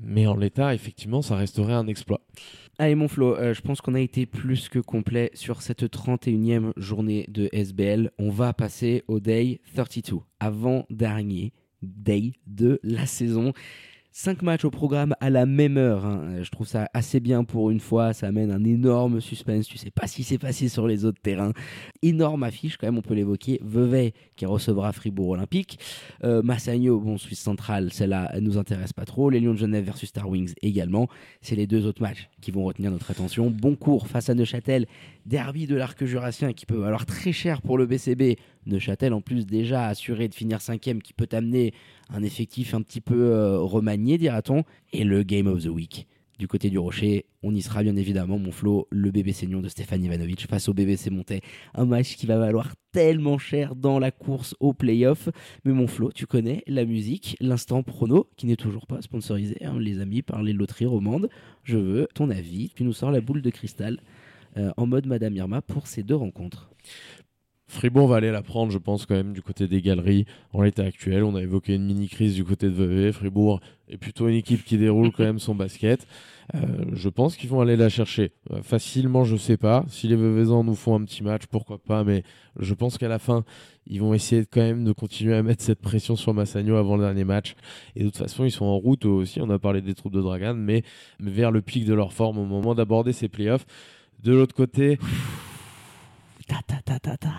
Mais 0.00 0.26
en 0.28 0.36
l'état, 0.36 0.74
effectivement, 0.74 1.22
ça 1.22 1.34
resterait 1.36 1.72
un 1.72 1.88
exploit. 1.88 2.20
Allez 2.80 2.94
mon 2.94 3.08
Flo, 3.08 3.34
euh, 3.34 3.54
je 3.54 3.60
pense 3.60 3.80
qu'on 3.80 3.96
a 3.96 4.00
été 4.00 4.24
plus 4.24 4.68
que 4.68 4.78
complet 4.78 5.32
sur 5.34 5.62
cette 5.62 5.82
31e 5.82 6.70
journée 6.76 7.26
de 7.28 7.48
SBL. 7.52 8.12
On 8.20 8.30
va 8.30 8.52
passer 8.52 9.02
au 9.08 9.18
Day 9.18 9.60
32, 9.74 10.20
avant-dernier 10.38 11.52
Day 11.82 12.34
de 12.46 12.78
la 12.84 13.04
saison. 13.06 13.52
Cinq 14.10 14.42
matchs 14.42 14.64
au 14.64 14.70
programme 14.70 15.14
à 15.20 15.30
la 15.30 15.46
même 15.46 15.76
heure. 15.76 16.04
hein. 16.04 16.22
Euh, 16.24 16.42
Je 16.42 16.50
trouve 16.50 16.66
ça 16.66 16.88
assez 16.92 17.20
bien 17.20 17.44
pour 17.44 17.70
une 17.70 17.78
fois. 17.78 18.12
Ça 18.14 18.26
amène 18.26 18.50
un 18.50 18.64
énorme 18.64 19.20
suspense. 19.20 19.68
Tu 19.68 19.78
sais 19.78 19.90
pas 19.92 20.08
ce 20.08 20.16
qui 20.16 20.24
s'est 20.24 20.38
passé 20.38 20.68
sur 20.68 20.88
les 20.88 21.04
autres 21.04 21.20
terrains. 21.22 21.52
Énorme 22.02 22.42
affiche, 22.42 22.78
quand 22.78 22.86
même, 22.88 22.98
on 22.98 23.02
peut 23.02 23.14
l'évoquer. 23.14 23.60
Vevey 23.62 24.14
qui 24.34 24.44
recevra 24.46 24.92
Fribourg 24.92 25.28
Olympique. 25.28 25.78
Euh, 26.24 26.42
Massagno, 26.42 26.98
bon, 26.98 27.16
Suisse 27.16 27.38
centrale, 27.38 27.92
celle-là, 27.92 28.30
elle 28.32 28.42
nous 28.42 28.58
intéresse 28.58 28.92
pas 28.92 29.04
trop. 29.04 29.30
Les 29.30 29.38
Lions 29.40 29.52
de 29.52 29.58
Genève 29.58 29.84
versus 29.84 30.08
Star 30.08 30.28
Wings 30.28 30.54
également. 30.62 31.06
C'est 31.40 31.54
les 31.54 31.68
deux 31.68 31.86
autres 31.86 32.02
matchs 32.02 32.28
qui 32.40 32.50
vont 32.50 32.64
retenir 32.64 32.90
notre 32.90 33.10
attention. 33.12 33.50
Bon 33.50 33.76
cours 33.76 34.08
face 34.08 34.30
à 34.30 34.34
Neuchâtel, 34.34 34.86
derby 35.26 35.66
de 35.66 35.76
l'arc 35.76 36.02
jurassien 36.04 36.54
qui 36.54 36.66
peut 36.66 36.76
valoir 36.78 37.06
très 37.06 37.30
cher 37.32 37.62
pour 37.62 37.78
le 37.78 37.86
BCB. 37.86 38.36
Neuchâtel, 38.66 39.12
en 39.12 39.20
plus, 39.20 39.46
déjà 39.46 39.86
assuré 39.86 40.28
de 40.28 40.34
finir 40.34 40.60
cinquième, 40.60 41.00
qui 41.02 41.12
peut 41.12 41.28
amener 41.32 41.72
un 42.10 42.22
effectif 42.22 42.74
un 42.74 42.82
petit 42.82 43.00
peu 43.00 43.32
euh, 43.32 43.58
remanié, 43.58 44.18
dira-t-on. 44.18 44.64
Et 44.92 45.04
le 45.04 45.22
Game 45.22 45.46
of 45.46 45.64
the 45.64 45.68
Week. 45.68 46.06
Du 46.38 46.46
côté 46.46 46.70
du 46.70 46.78
Rocher, 46.78 47.26
on 47.42 47.52
y 47.52 47.60
sera 47.62 47.82
bien 47.82 47.96
évidemment, 47.96 48.38
mon 48.38 48.52
Flo, 48.52 48.86
le 48.90 49.10
bébé 49.10 49.32
Seignon 49.32 49.60
de 49.60 49.68
Stéphane 49.68 50.04
Ivanovic 50.04 50.46
face 50.46 50.68
au 50.68 50.72
BBC 50.72 51.10
Montais. 51.10 51.40
Un 51.74 51.84
match 51.84 52.14
qui 52.14 52.26
va 52.26 52.38
valoir 52.38 52.74
tellement 52.92 53.38
cher 53.38 53.74
dans 53.74 53.98
la 53.98 54.12
course 54.12 54.54
au 54.60 54.72
playoff. 54.72 55.28
Mais 55.64 55.72
mon 55.72 55.88
Flo, 55.88 56.12
tu 56.12 56.26
connais 56.26 56.62
la 56.68 56.84
musique, 56.84 57.36
l'instant 57.40 57.82
prono, 57.82 58.30
qui 58.36 58.46
n'est 58.46 58.54
toujours 58.54 58.86
pas 58.86 59.02
sponsorisé, 59.02 59.56
hein, 59.64 59.80
les 59.80 59.98
amis, 59.98 60.22
par 60.22 60.44
les 60.44 60.52
loteries 60.52 60.86
romandes. 60.86 61.28
Je 61.64 61.76
veux 61.76 62.08
ton 62.14 62.30
avis. 62.30 62.70
Tu 62.76 62.84
nous 62.84 62.92
sors 62.92 63.10
la 63.10 63.20
boule 63.20 63.42
de 63.42 63.50
cristal 63.50 64.00
euh, 64.56 64.70
en 64.76 64.86
mode 64.86 65.06
Madame 65.06 65.34
Irma 65.34 65.60
pour 65.60 65.88
ces 65.88 66.04
deux 66.04 66.14
rencontres. 66.14 66.70
Fribourg 67.70 68.08
va 68.08 68.16
aller 68.16 68.30
la 68.30 68.42
prendre, 68.42 68.72
je 68.72 68.78
pense, 68.78 69.04
quand 69.04 69.14
même, 69.14 69.34
du 69.34 69.42
côté 69.42 69.68
des 69.68 69.82
galeries. 69.82 70.24
En 70.54 70.62
l'état 70.62 70.84
actuel, 70.84 71.22
on 71.22 71.34
a 71.36 71.42
évoqué 71.42 71.74
une 71.74 71.84
mini-crise 71.84 72.34
du 72.34 72.42
côté 72.42 72.66
de 72.66 72.72
Vevey. 72.72 73.12
Fribourg 73.12 73.60
est 73.88 73.98
plutôt 73.98 74.26
une 74.26 74.36
équipe 74.36 74.64
qui 74.64 74.78
déroule 74.78 75.12
quand 75.12 75.22
même 75.22 75.38
son 75.38 75.54
basket. 75.54 76.06
Euh, 76.54 76.60
je 76.94 77.10
pense 77.10 77.36
qu'ils 77.36 77.50
vont 77.50 77.60
aller 77.60 77.76
la 77.76 77.90
chercher. 77.90 78.32
Euh, 78.50 78.62
facilement, 78.62 79.24
je 79.24 79.36
sais 79.36 79.58
pas. 79.58 79.84
Si 79.88 80.08
les 80.08 80.16
Veveysans 80.16 80.64
nous 80.64 80.74
font 80.74 80.94
un 80.94 81.04
petit 81.04 81.22
match, 81.22 81.42
pourquoi 81.50 81.76
pas. 81.76 82.04
Mais 82.04 82.22
je 82.58 82.72
pense 82.72 82.96
qu'à 82.96 83.08
la 83.08 83.18
fin, 83.18 83.44
ils 83.86 84.00
vont 84.00 84.14
essayer 84.14 84.46
quand 84.50 84.62
même 84.62 84.84
de 84.84 84.92
continuer 84.92 85.36
à 85.36 85.42
mettre 85.42 85.62
cette 85.62 85.80
pression 85.80 86.16
sur 86.16 86.32
Massagno 86.32 86.76
avant 86.76 86.96
le 86.96 87.04
dernier 87.04 87.24
match. 87.24 87.54
Et 87.96 88.00
de 88.00 88.06
toute 88.06 88.16
façon, 88.16 88.46
ils 88.46 88.50
sont 88.50 88.64
en 88.64 88.78
route 88.78 89.04
aussi. 89.04 89.42
On 89.42 89.50
a 89.50 89.58
parlé 89.58 89.82
des 89.82 89.94
troupes 89.94 90.14
de 90.14 90.22
Dragan, 90.22 90.54
mais 90.54 90.84
vers 91.20 91.50
le 91.50 91.60
pic 91.60 91.84
de 91.84 91.92
leur 91.92 92.14
forme 92.14 92.38
au 92.38 92.46
moment 92.46 92.74
d'aborder 92.74 93.12
ces 93.12 93.28
playoffs. 93.28 93.66
De 94.22 94.32
l'autre 94.32 94.54
côté, 94.54 94.98
ta 96.48 96.80
ta 96.82 96.98
ta 96.98 97.16
ta. 97.16 97.32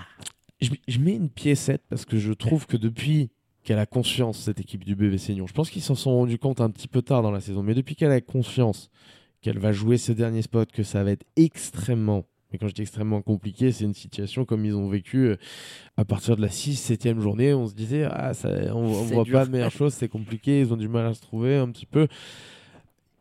je, 0.61 0.69
je 0.87 0.99
mets 0.99 1.15
une 1.15 1.29
piécette 1.29 1.83
parce 1.89 2.05
que 2.05 2.17
je 2.17 2.31
trouve 2.33 2.65
que 2.67 2.77
depuis 2.77 3.29
qu'elle 3.63 3.79
a 3.79 3.85
conscience, 3.85 4.39
cette 4.39 4.59
équipe 4.59 4.83
du 4.85 4.95
BV 4.95 5.17
Seignon, 5.17 5.45
je 5.47 5.53
pense 5.53 5.69
qu'ils 5.69 5.81
s'en 5.81 5.95
sont 5.95 6.11
rendus 6.15 6.37
compte 6.39 6.61
un 6.61 6.69
petit 6.69 6.87
peu 6.87 7.01
tard 7.01 7.21
dans 7.21 7.31
la 7.31 7.41
saison, 7.41 7.61
mais 7.63 7.73
depuis 7.73 7.95
qu'elle 7.95 8.11
a 8.11 8.21
conscience 8.21 8.89
qu'elle 9.41 9.59
va 9.59 9.71
jouer 9.71 9.97
ce 9.97 10.11
dernier 10.11 10.41
spot, 10.41 10.71
que 10.71 10.83
ça 10.83 11.03
va 11.03 11.11
être 11.11 11.25
extrêmement, 11.35 12.25
mais 12.51 12.57
quand 12.57 12.67
je 12.67 12.73
dis 12.73 12.81
extrêmement 12.81 13.21
compliqué, 13.21 13.71
c'est 13.71 13.85
une 13.85 13.93
situation 13.93 14.43
comme 14.45 14.65
ils 14.65 14.75
ont 14.75 14.89
vécu 14.89 15.17
euh, 15.27 15.37
à 15.97 16.03
partir 16.05 16.35
de 16.35 16.41
la 16.41 16.49
6 16.49 16.91
7e 16.91 17.19
journée, 17.19 17.53
on 17.53 17.67
se 17.67 17.73
disait, 17.73 18.03
ah, 18.09 18.33
ça, 18.33 18.49
on, 18.75 19.05
C'est 19.05 19.13
voit 19.13 19.23
dur. 19.23 19.33
pas 19.33 19.45
de 19.45 19.51
meilleure 19.51 19.71
chose, 19.71 19.93
c'est 19.93 20.09
compliqué, 20.09 20.61
ils 20.61 20.73
ont 20.73 20.77
du 20.77 20.87
mal 20.87 21.05
à 21.05 21.13
se 21.13 21.21
trouver 21.21 21.55
un 21.57 21.69
petit 21.69 21.85
peu. 21.85 22.07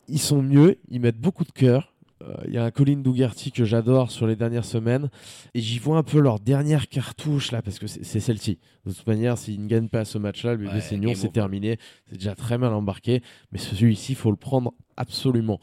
Ils 0.07 0.19
sont 0.19 0.41
mieux, 0.41 0.77
ils 0.89 0.99
mettent 0.99 1.19
beaucoup 1.19 1.43
de 1.43 1.51
cœur. 1.51 1.93
Euh, 2.21 2.33
Il 2.47 2.53
y 2.53 2.57
a 2.57 2.63
un 2.65 2.71
Colin 2.71 2.97
Dougarty 2.97 3.51
que 3.51 3.65
j'adore 3.65 4.11
sur 4.11 4.27
les 4.27 4.35
dernières 4.35 4.65
semaines. 4.65 5.09
Et 5.53 5.61
j'y 5.61 5.79
vois 5.79 5.97
un 5.97 6.03
peu 6.03 6.19
leur 6.19 6.39
dernière 6.39 6.87
cartouche 6.89 7.51
là, 7.51 7.61
parce 7.61 7.79
que 7.79 7.87
c'est 7.87 8.19
celle-ci. 8.19 8.59
De 8.85 8.91
toute 8.91 9.07
manière, 9.07 9.37
s'ils 9.37 9.61
ne 9.61 9.67
gagnent 9.67 9.89
pas 9.89 10.05
ce 10.05 10.17
match-là, 10.17 10.51
le 10.53 10.57
bébé 10.57 10.73
Ouais, 10.73 11.15
c'est 11.15 11.31
terminé. 11.31 11.77
C'est 12.09 12.17
déjà 12.17 12.35
très 12.35 12.57
mal 12.57 12.73
embarqué. 12.73 13.21
Mais 13.51 13.57
celui-ci, 13.59 14.13
il 14.13 14.15
faut 14.15 14.31
le 14.31 14.37
prendre 14.37 14.73
absolument. 14.97 15.59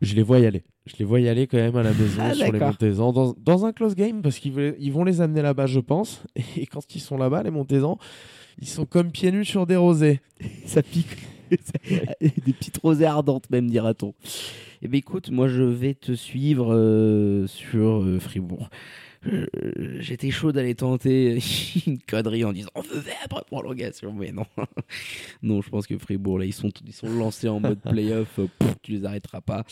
Je 0.00 0.14
les 0.14 0.22
vois 0.22 0.38
y 0.40 0.46
aller. 0.46 0.64
Je 0.86 0.94
les 0.98 1.04
vois 1.04 1.20
y 1.20 1.28
aller 1.28 1.46
quand 1.46 1.58
même 1.58 1.76
à 1.76 1.82
la 1.82 1.92
maison 1.94 2.22
Ah, 2.22 2.34
sur 2.34 2.50
les. 2.52 2.58
Montezans 2.58 3.12
dans, 3.12 3.34
dans 3.38 3.66
un 3.66 3.72
close 3.72 3.94
game 3.94 4.22
parce 4.22 4.38
qu'ils 4.38 4.74
ils 4.78 4.92
vont 4.92 5.04
les 5.04 5.20
amener 5.20 5.42
là-bas, 5.42 5.66
je 5.66 5.80
pense. 5.80 6.22
Et 6.56 6.66
quand 6.66 6.94
ils 6.94 7.00
sont 7.00 7.16
là-bas, 7.18 7.42
les 7.42 7.50
Montezans, 7.50 7.98
ils 8.58 8.68
sont 8.68 8.86
comme 8.86 9.10
pieds 9.12 9.30
nus 9.32 9.44
sur 9.44 9.66
des 9.66 9.76
rosés. 9.76 10.20
ça 10.66 10.82
pique. 10.82 11.16
Des 12.20 12.52
petites 12.52 12.78
rosées 12.78 13.06
ardentes, 13.06 13.50
même, 13.50 13.68
dira-t-on. 13.68 14.14
Eh 14.82 14.88
bien, 14.88 14.98
écoute, 14.98 15.30
moi, 15.30 15.48
je 15.48 15.62
vais 15.62 15.94
te 15.94 16.12
suivre 16.12 16.74
euh, 16.74 17.46
sur 17.46 18.02
euh, 18.02 18.18
Fribourg. 18.18 18.70
Euh, 19.26 19.46
J'étais 19.98 20.30
chaud 20.30 20.50
d'aller 20.50 20.74
tenter 20.74 21.38
une 21.86 21.98
connerie 21.98 22.44
en 22.44 22.54
disant 22.54 22.70
on 22.74 22.80
veut 22.80 23.02
après 23.22 23.42
prolongation, 23.46 24.14
mais 24.14 24.32
non. 24.32 24.46
non, 25.42 25.60
je 25.60 25.68
pense 25.68 25.86
que 25.86 25.98
Fribourg, 25.98 26.38
là, 26.38 26.46
ils 26.46 26.54
sont, 26.54 26.70
ils 26.86 26.94
sont 26.94 27.10
lancés 27.10 27.48
en 27.48 27.60
mode 27.60 27.80
playoff, 27.80 28.40
tu 28.82 28.92
les 28.92 29.04
arrêteras 29.04 29.42
pas. 29.42 29.64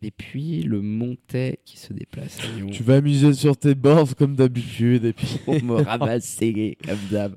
Et 0.00 0.10
puis, 0.10 0.62
le 0.62 0.80
Montais 0.80 1.58
qui 1.66 1.76
se 1.76 1.92
déplace 1.92 2.38
Tu 2.72 2.82
vas 2.82 2.96
amuser 2.96 3.34
sur 3.34 3.58
tes 3.58 3.74
boards 3.74 4.16
comme 4.16 4.34
d'habitude. 4.34 5.04
Et 5.04 5.12
puis, 5.12 5.38
pour 5.44 5.62
me 5.62 5.82
ramasser 5.82 6.78
comme 6.86 6.98
d'hab. 7.10 7.34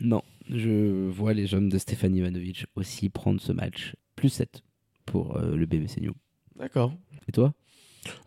Non, 0.00 0.22
je 0.48 1.08
vois 1.08 1.32
les 1.32 1.46
jeunes 1.46 1.68
de 1.68 1.78
Stéphane 1.78 2.14
Ivanovic 2.14 2.66
aussi 2.74 3.08
prendre 3.08 3.40
ce 3.40 3.52
match. 3.52 3.94
Plus 4.14 4.28
7 4.30 4.62
pour 5.04 5.36
euh, 5.36 5.56
le 5.56 5.66
BBC 5.66 6.00
New. 6.00 6.14
d'accord. 6.56 6.92
Et 7.28 7.32
toi? 7.32 7.52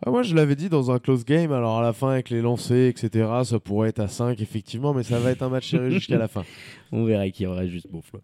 Ah, 0.04 0.10
moi, 0.10 0.22
je 0.22 0.34
l'avais 0.34 0.56
dit 0.56 0.68
dans 0.68 0.90
un 0.90 0.98
close 0.98 1.24
game. 1.24 1.52
Alors, 1.52 1.78
à 1.78 1.82
la 1.82 1.92
fin, 1.92 2.10
avec 2.10 2.30
les 2.30 2.40
lancers, 2.40 2.88
etc., 2.88 3.28
ça 3.44 3.60
pourrait 3.60 3.90
être 3.90 4.00
à 4.00 4.08
5, 4.08 4.40
effectivement, 4.40 4.94
mais 4.94 5.02
ça 5.02 5.18
va 5.18 5.30
être 5.30 5.42
un 5.42 5.48
match 5.48 5.70
serré 5.70 5.90
jusqu'à 5.90 6.18
la 6.18 6.28
fin. 6.28 6.44
On 6.92 7.04
verra 7.04 7.28
qui 7.30 7.46
aura 7.46 7.66
juste 7.66 7.86
bon 7.90 8.02
flow. 8.02 8.20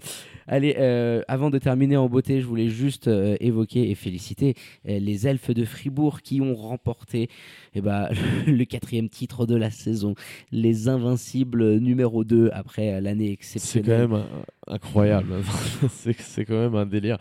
Allez, 0.48 0.74
euh, 0.78 1.22
avant 1.28 1.50
de 1.50 1.58
terminer 1.58 1.96
en 1.96 2.08
beauté, 2.08 2.40
je 2.40 2.46
voulais 2.46 2.68
juste 2.68 3.06
euh, 3.06 3.36
évoquer 3.38 3.90
et 3.90 3.94
féliciter 3.94 4.54
euh, 4.88 4.98
les 4.98 5.28
elfes 5.28 5.50
de 5.50 5.64
Fribourg 5.64 6.20
qui 6.20 6.40
ont 6.40 6.54
remporté 6.54 7.28
eh 7.74 7.80
ben, 7.80 8.08
le 8.46 8.64
quatrième 8.64 9.08
titre 9.08 9.46
de 9.46 9.54
la 9.54 9.70
saison. 9.70 10.14
Les 10.50 10.88
invincibles 10.88 11.76
numéro 11.78 12.24
2 12.24 12.50
après 12.52 13.00
l'année 13.00 13.38
C'est 13.40 13.58
exceptionnelle. 13.58 14.08
quand 14.08 14.16
même 14.16 14.26
incroyable. 14.66 15.42
c'est 15.88 16.44
quand 16.44 16.58
même 16.58 16.74
un 16.74 16.86
délire. 16.86 17.18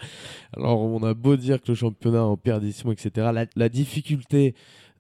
Alors, 0.55 0.81
on 0.81 1.03
a 1.03 1.13
beau 1.13 1.36
dire 1.36 1.62
que 1.62 1.69
le 1.69 1.75
championnat 1.75 2.23
en 2.23 2.38
perdition, 2.38 2.91
etc. 2.91 3.29
La, 3.34 3.45
la 3.55 3.69
difficulté 3.69 4.55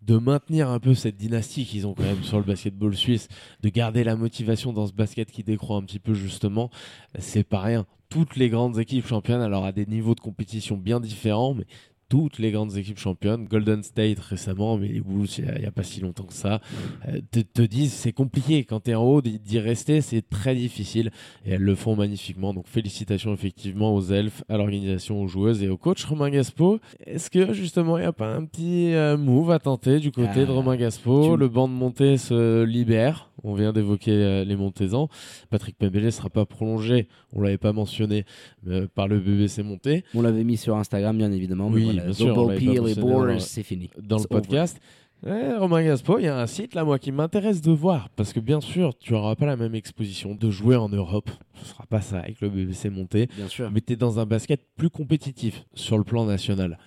de 0.05 0.17
maintenir 0.17 0.69
un 0.69 0.79
peu 0.79 0.93
cette 0.93 1.17
dynastie 1.17 1.65
qu'ils 1.65 1.87
ont 1.87 1.93
quand 1.93 2.03
même 2.03 2.23
sur 2.23 2.37
le 2.37 2.43
basketball 2.43 2.95
suisse, 2.95 3.27
de 3.61 3.69
garder 3.69 4.03
la 4.03 4.15
motivation 4.15 4.71
dans 4.71 4.85
ce 4.85 4.93
basket 4.93 5.31
qui 5.31 5.43
décroît 5.43 5.77
un 5.77 5.83
petit 5.83 5.99
peu 5.99 6.13
justement, 6.13 6.69
c'est 7.17 7.43
pas 7.43 7.61
rien. 7.61 7.85
Toutes 8.09 8.35
les 8.35 8.49
grandes 8.49 8.77
équipes 8.77 9.07
championnes, 9.07 9.41
alors 9.41 9.65
à 9.65 9.71
des 9.71 9.87
niveaux 9.87 10.13
de 10.13 10.19
compétition 10.19 10.77
bien 10.77 10.99
différents, 10.99 11.55
mais 11.55 11.65
toutes 12.09 12.37
les 12.39 12.51
grandes 12.51 12.77
équipes 12.77 12.99
championnes, 12.99 13.45
Golden 13.45 13.81
State 13.83 14.19
récemment, 14.19 14.77
mais 14.77 14.87
les 14.87 15.01
Bulls 15.01 15.27
il 15.37 15.45
n'y 15.59 15.65
a, 15.65 15.71
pas 15.71 15.83
si 15.83 16.01
longtemps 16.01 16.25
que 16.25 16.33
ça, 16.33 16.61
euh, 17.07 17.19
te, 17.31 17.39
te 17.39 17.61
disent 17.61 17.93
c'est 17.93 18.11
compliqué. 18.13 18.63
Quand 18.63 18.81
tu 18.81 18.91
es 18.91 18.95
en 18.95 19.03
haut, 19.03 19.21
d'y 19.21 19.39
d'y 19.39 19.59
rester, 19.59 20.01
c'est 20.01 20.21
très 20.27 20.55
difficile. 20.55 21.11
Et 21.45 21.51
elles 21.53 21.61
le 21.61 21.75
font 21.75 21.95
magnifiquement. 21.95 22.53
Donc 22.53 22.67
félicitations 22.67 23.33
effectivement 23.33 23.93
aux 23.95 24.03
elfes, 24.03 24.43
à 24.49 24.57
l'organisation, 24.57 25.21
aux 25.21 25.27
joueuses 25.27 25.63
et 25.63 25.69
au 25.69 25.77
coach 25.77 26.03
Romain 26.05 26.29
Gaspo. 26.29 26.79
Est-ce 27.05 27.29
que 27.29 27.53
justement 27.53 27.97
il 27.97 28.01
n'y 28.01 28.07
a 28.07 28.13
pas 28.13 28.33
un 28.35 28.45
petit 28.45 28.93
euh, 28.93 29.17
move 29.17 29.51
à 29.51 29.59
tenter 29.59 29.99
du 29.99 30.11
côté 30.11 30.29
Ah, 30.33 30.45
de 30.45 30.51
Romain 30.51 30.75
Gaspo? 30.75 31.31
tu- 31.33 31.37
Le 31.39 31.47
banc 31.49 31.67
de 31.67 31.73
montée 31.73 32.17
se 32.17 32.63
libère. 32.63 33.29
On 33.43 33.53
vient 33.53 33.73
d'évoquer 33.73 34.11
euh, 34.11 34.43
les 34.43 34.55
Montezans. 34.55 35.09
Patrick 35.49 35.77
Pembele 35.77 36.05
ne 36.05 36.09
sera 36.09 36.29
pas 36.29 36.45
prolongé, 36.45 37.07
on 37.33 37.41
l'avait 37.41 37.57
pas 37.57 37.73
mentionné, 37.73 38.25
mais, 38.63 38.87
par 38.87 39.07
le 39.07 39.19
BBC 39.19 39.63
Monté 39.63 40.03
On 40.13 40.21
l'avait 40.21 40.43
mis 40.43 40.57
sur 40.57 40.75
Instagram, 40.75 41.17
bien 41.17 41.31
évidemment. 41.31 41.67
Oui, 41.67 41.85
voilà, 41.85 42.03
bien 42.03 42.13
sûr, 42.13 43.41
c'est 43.41 43.63
fini. 43.63 43.89
dans 44.01 44.17
le 44.17 44.27
podcast. 44.27 44.79
Ouais, 45.23 45.55
Romain 45.57 45.83
Gaspo, 45.83 46.19
il 46.19 46.25
y 46.25 46.27
a 46.27 46.37
un 46.39 46.45
site 46.45 46.75
là, 46.75 46.83
moi, 46.83 46.99
qui 46.99 47.11
m'intéresse 47.11 47.61
de 47.61 47.71
voir. 47.71 48.09
Parce 48.15 48.31
que 48.31 48.39
bien 48.39 48.61
sûr, 48.61 48.95
tu 48.97 49.13
n'auras 49.13 49.35
pas 49.35 49.47
la 49.47 49.55
même 49.55 49.73
exposition 49.73 50.35
de 50.35 50.51
jouer 50.51 50.75
en 50.75 50.89
Europe. 50.89 51.31
Ce 51.55 51.69
sera 51.69 51.85
pas 51.87 52.01
ça 52.01 52.19
avec 52.19 52.41
le 52.41 52.49
BBC 52.49 52.89
monté. 52.89 53.27
Bien 53.35 53.47
sûr. 53.47 53.71
Mais 53.71 53.81
tu 53.81 53.93
es 53.93 53.95
dans 53.95 54.19
un 54.19 54.25
basket 54.27 54.61
plus 54.77 54.91
compétitif 54.91 55.65
sur 55.73 55.97
le 55.97 56.03
plan 56.03 56.25
national. 56.25 56.77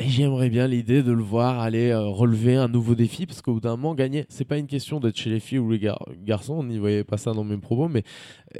Et 0.00 0.08
j'aimerais 0.08 0.50
bien 0.50 0.66
l'idée 0.66 1.04
de 1.04 1.12
le 1.12 1.22
voir 1.22 1.60
aller 1.60 1.90
euh, 1.90 2.00
relever 2.00 2.56
un 2.56 2.66
nouveau 2.66 2.96
défi. 2.96 3.26
Parce 3.26 3.40
qu'au 3.42 3.54
bout 3.54 3.60
d'un 3.60 3.76
moment, 3.76 3.94
gagner, 3.94 4.26
c'est 4.28 4.44
pas 4.44 4.58
une 4.58 4.66
question 4.66 4.98
d'être 4.98 5.16
chez 5.16 5.30
les 5.30 5.38
filles 5.38 5.60
ou 5.60 5.70
les 5.70 5.78
gar- 5.78 6.04
garçons. 6.24 6.54
On 6.54 6.64
n'y 6.64 6.78
voyait 6.78 7.04
pas 7.04 7.16
ça 7.16 7.32
dans 7.32 7.44
mes 7.44 7.56
propos. 7.58 7.88
Mais 7.88 8.02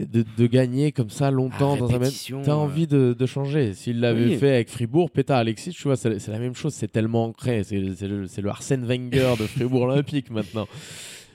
euh, 0.00 0.04
de, 0.04 0.24
de 0.38 0.46
gagner 0.46 0.92
comme 0.92 1.10
ça 1.10 1.32
longtemps 1.32 1.74
Ah, 1.74 1.80
dans 1.80 1.90
un 1.92 1.98
même. 1.98 2.12
T'as 2.44 2.52
euh. 2.52 2.54
envie 2.54 2.86
de, 2.86 3.16
de 3.18 3.26
changer. 3.26 3.74
S'il 3.74 3.98
l'avait 3.98 4.26
Oui. 4.26 4.36
fait 4.36 4.50
avec 4.54 4.68
Fribourg, 4.70 5.10
Pétard 5.10 5.38
Alexis, 5.38 5.70
tu 5.72 5.82
vois, 5.82 5.96
c'est 5.96 6.28
la 6.28 6.38
même 6.38 6.54
chose. 6.54 6.72
C'est 6.72 6.92
tellement 6.92 7.24
ancré. 7.24 7.64
C'est 7.64 7.80
le, 7.80 8.26
c'est 8.28 8.40
le 8.40 8.48
Arsène 8.48 8.84
Wenger 8.84 9.34
de 9.38 9.46
Fribourg 9.46 9.82
Olympique 9.90 10.30
maintenant. 10.30 10.68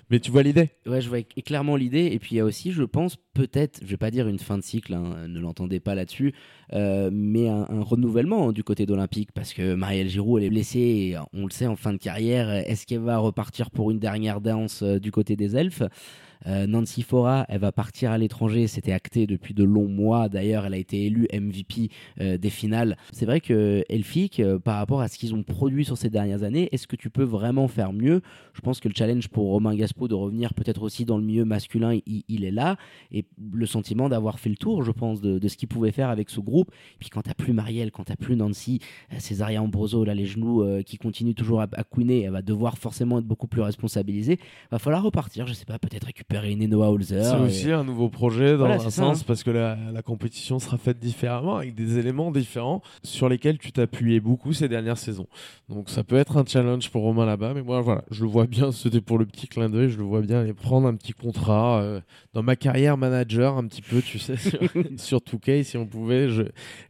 Mais 0.10 0.20
tu 0.20 0.32
vois 0.32 0.42
l'idée 0.42 0.72
Ouais, 0.88 1.02
je 1.02 1.10
vois 1.10 1.22
clairement 1.22 1.76
l'idée. 1.76 2.10
Et 2.12 2.20
puis 2.20 2.36
il 2.36 2.38
y 2.38 2.42
a 2.42 2.46
aussi, 2.46 2.72
je 2.72 2.84
pense, 2.84 3.18
peut-être, 3.34 3.80
je 3.82 3.88
vais 3.88 3.98
pas 3.98 4.12
dire 4.12 4.28
une 4.28 4.40
fin 4.40 4.58
de 4.58 4.64
cycle, 4.64 4.94
hein, 4.94 5.28
ne 5.28 5.40
l'entendez 5.40 5.80
pas 5.80 5.96
là-dessus, 5.96 6.34
euh, 6.74 7.10
mais 7.14 7.48
un, 7.48 7.66
renouvellement 7.82 8.50
hein, 8.50 8.52
du 8.52 8.64
côté 8.64 8.86
d'Olympique 8.86 9.32
parce 9.34 9.54
que 9.54 9.76
Marielle 9.76 10.10
Giroud, 10.10 10.42
elle 10.42 10.48
est 10.48 10.50
blessée, 10.50 11.16
on 11.34 11.46
le 11.46 11.52
sait, 11.52 11.68
en 11.68 11.76
fin 11.76 11.94
de 11.94 11.98
carrière. 11.98 12.50
Est-ce 12.50 12.88
qu'elle 12.88 13.00
va 13.00 13.18
repartir 13.18 13.70
pour 13.72 13.92
une 13.92 14.00
dernière 14.00 14.42
danse 14.42 14.82
euh, 14.82 15.00
du 15.00 15.12
côté 15.12 15.36
des 15.36 15.56
elfes? 15.56 15.84
Euh, 16.48 16.68
Nancy 16.68 17.02
Fora, 17.02 17.46
elle 17.50 17.60
va 17.60 17.72
partir 17.72 18.12
à 18.12 18.18
l'étranger, 18.18 18.68
c'était 18.68 18.92
acté 18.92 19.28
depuis 19.28 19.54
de 19.54 19.64
longs 19.64 19.88
mois. 19.88 20.30
D'ailleurs, 20.30 20.66
elle 20.66 20.74
a 20.74 20.78
été 20.78 21.06
élue 21.06 21.28
MVP 21.34 21.90
euh, 22.22 22.38
des 22.38 22.50
finales. 22.50 22.98
C'est 23.12 23.26
vrai 23.26 23.42
que 23.42 23.84
Elfic, 23.90 24.40
euh, 24.40 24.60
par 24.60 24.78
rapport 24.78 25.02
à 25.02 25.08
ce 25.08 25.18
qu'ils 25.18 25.36
ont 25.36 25.44
produit 25.44 25.86
sur 25.86 25.98
ces 25.98 26.10
dernières 26.10 26.44
années, 26.44 26.70
est-ce 26.72 26.88
que 26.88 26.96
tu 26.96 27.10
peux 27.10 27.24
vraiment 27.24 27.68
faire 27.68 27.94
mieux? 27.94 28.22
Je 28.54 28.62
pense 28.62 28.80
que 28.80 28.88
le 28.88 28.94
challenge 28.96 29.28
pour 29.28 29.48
Romain 29.48 29.76
Gaspo 29.76 30.08
de 30.08 30.16
revenir 30.16 30.54
peut-être 30.54 30.82
aussi 30.82 31.06
dans 31.06 31.18
le 31.18 31.24
milieu 31.24 31.46
masculin, 31.46 32.00
il, 32.06 32.46
est 32.46 32.52
là. 32.52 32.78
Et 33.12 33.26
le 33.54 33.66
sentiment 33.66 34.10
d'avoir 34.10 34.40
fait 34.40 34.50
le 34.50 34.56
tour, 34.56 34.84
je 34.84 34.92
pense, 34.92 35.22
de, 35.22 35.48
ce 35.48 35.58
qu'il 35.58 35.68
pouvait 35.68 35.92
faire 35.92 36.10
avec 36.10 36.30
ce 36.30 36.40
groupe. 36.40 36.72
Puis 37.00 37.10
quand 37.10 37.22
t'as 37.22 37.34
plus 37.34 37.54
Marielle, 37.54 37.92
quand 37.92 38.06
t'as 38.06 38.16
plus 38.16 38.36
Nancy, 38.36 38.80
Césaria 39.18 39.62
Ambroso, 39.62 40.04
là, 40.04 40.14
les 40.14 40.26
genoux 40.26 40.66
qui 40.86 40.98
continuent 40.98 41.34
toujours 41.34 41.62
à, 41.62 41.68
à 41.74 41.84
couiner, 41.84 42.24
elle 42.24 42.32
va 42.32 42.42
devoir 42.42 42.78
forcément 42.78 43.20
être 43.20 43.26
beaucoup 43.26 43.48
plus 43.48 43.62
responsabilisée. 43.62 44.40
Va 44.72 44.80
falloir 44.80 45.04
repartir, 45.04 45.48
je 45.48 45.54
sais 45.54 45.66
pas, 45.66 45.80
peut-être 45.80 46.06
récupérer 46.06 46.29
une 46.32 46.68
Noah 46.68 46.92
Holzer. 46.92 47.24
C'est 47.24 47.38
et- 47.38 47.42
aussi 47.42 47.72
un 47.72 47.84
nouveau 47.84 48.10
projet 48.10 48.52
dans 48.52 48.60
Voilà, 48.68 48.76
un 48.76 48.90
sens 48.90 49.22
hein. 49.22 49.24
parce 49.26 49.44
que 49.44 49.50
la, 49.52 49.78
la 49.92 50.02
compétition 50.02 50.60
sera 50.60 50.78
faite 50.78 51.00
différemment 51.00 51.58
avec 51.58 51.74
des 51.76 51.98
éléments 51.98 52.32
différents 52.32 52.82
sur 53.04 53.30
lesquels 53.30 53.58
tu 53.58 53.72
t'appuyais 53.72 54.20
beaucoup 54.20 54.54
ces 54.54 54.68
dernières 54.68 54.98
saisons. 54.98 55.28
Donc 55.70 55.90
ça 55.90 56.04
peut 56.04 56.16
être 56.18 56.38
un 56.38 56.46
challenge 56.46 56.90
pour 56.92 57.02
Romain 57.04 57.26
là-bas, 57.26 57.54
mais 57.56 57.64
moi 57.64 57.82
voilà, 57.82 58.04
je 58.12 58.24
le 58.24 58.30
vois 58.30 58.46
bien, 58.46 58.72
c'était 58.72 59.02
pour 59.02 59.18
le 59.18 59.26
petit 59.26 59.48
clin 59.48 59.70
d'œil, 59.70 59.90
je 59.90 59.98
le 59.98 60.04
vois 60.04 60.22
bien 60.22 60.42
aller 60.42 60.54
prendre 60.54 60.88
un 60.88 60.96
petit 60.96 61.14
contrat 61.14 61.82
euh, 61.82 62.00
dans 62.34 62.44
ma 62.44 62.56
carrière 62.56 62.98
manager 62.98 63.58
un 63.58 63.66
petit 63.68 63.82
peu, 63.82 64.02
tu 64.02 64.20
sais, 64.20 64.38
sur, 64.38 64.60
sur 64.98 65.20
2K 65.20 65.64
si 65.64 65.78
on 65.78 65.88
pouvait, 65.88 66.30
je, 66.30 66.44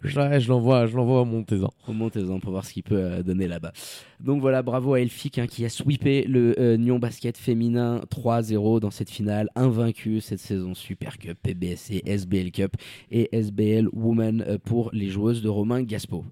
je, 0.04 0.10
je 0.40 0.50
l'envoie 0.50 0.86
je 0.86 0.96
l'envoie 0.98 1.22
à 1.22 1.26
Montezan. 1.26 1.70
Remontez-en 1.86 2.40
pour 2.40 2.52
voir 2.52 2.66
ce 2.66 2.74
qu'il 2.74 2.84
peut 2.84 2.96
euh, 2.98 3.24
donner 3.24 3.48
là-bas. 3.48 3.72
Donc 4.20 4.42
voilà, 4.42 4.62
bravo 4.64 4.96
à 4.96 5.00
Elfic 5.02 5.40
hein, 5.40 5.48
qui 5.48 5.64
a 5.64 5.70
sweepé 5.70 6.24
le 6.28 6.54
euh, 6.60 6.76
Nyon 6.76 7.00
Basket 7.00 7.38
féminin 7.38 8.02
3-0 8.14 8.82
dans 8.82 8.92
cette 8.92 9.10
finale, 9.10 9.29
invaincu 9.56 10.22
cette 10.22 10.40
saison 10.40 10.74
Super 10.74 11.18
Cup, 11.18 11.38
PBSC, 11.42 12.02
SBL 12.06 12.52
Cup 12.52 12.76
et 13.12 13.30
SBL 13.36 13.88
Women 13.94 14.44
euh, 14.48 14.58
pour 14.58 14.90
les 14.94 15.10
joueuses 15.10 15.42
de 15.42 15.50
Romain 15.50 15.84
Gaspo. 15.84 16.26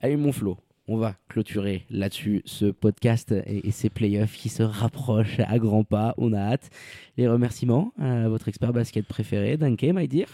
Allez 0.00 0.16
mon 0.16 0.32
Flo, 0.32 0.58
on 0.86 0.98
va 0.98 1.14
clôturer 1.28 1.86
là-dessus 1.88 2.42
ce 2.44 2.66
podcast 2.66 3.34
et, 3.46 3.70
ces 3.70 3.88
playoffs 3.88 4.36
qui 4.36 4.48
se 4.48 4.62
rapprochent 4.62 5.40
à 5.40 5.58
grands 5.58 5.84
pas. 5.84 6.14
On 6.18 6.32
a 6.32 6.38
hâte. 6.38 6.70
Les 7.16 7.26
remerciements 7.26 7.92
à 7.98 8.28
votre 8.28 8.48
expert 8.48 8.72
basket 8.72 9.06
préféré, 9.06 9.56
Danke, 9.56 9.82
my 9.82 10.06
dear, 10.08 10.28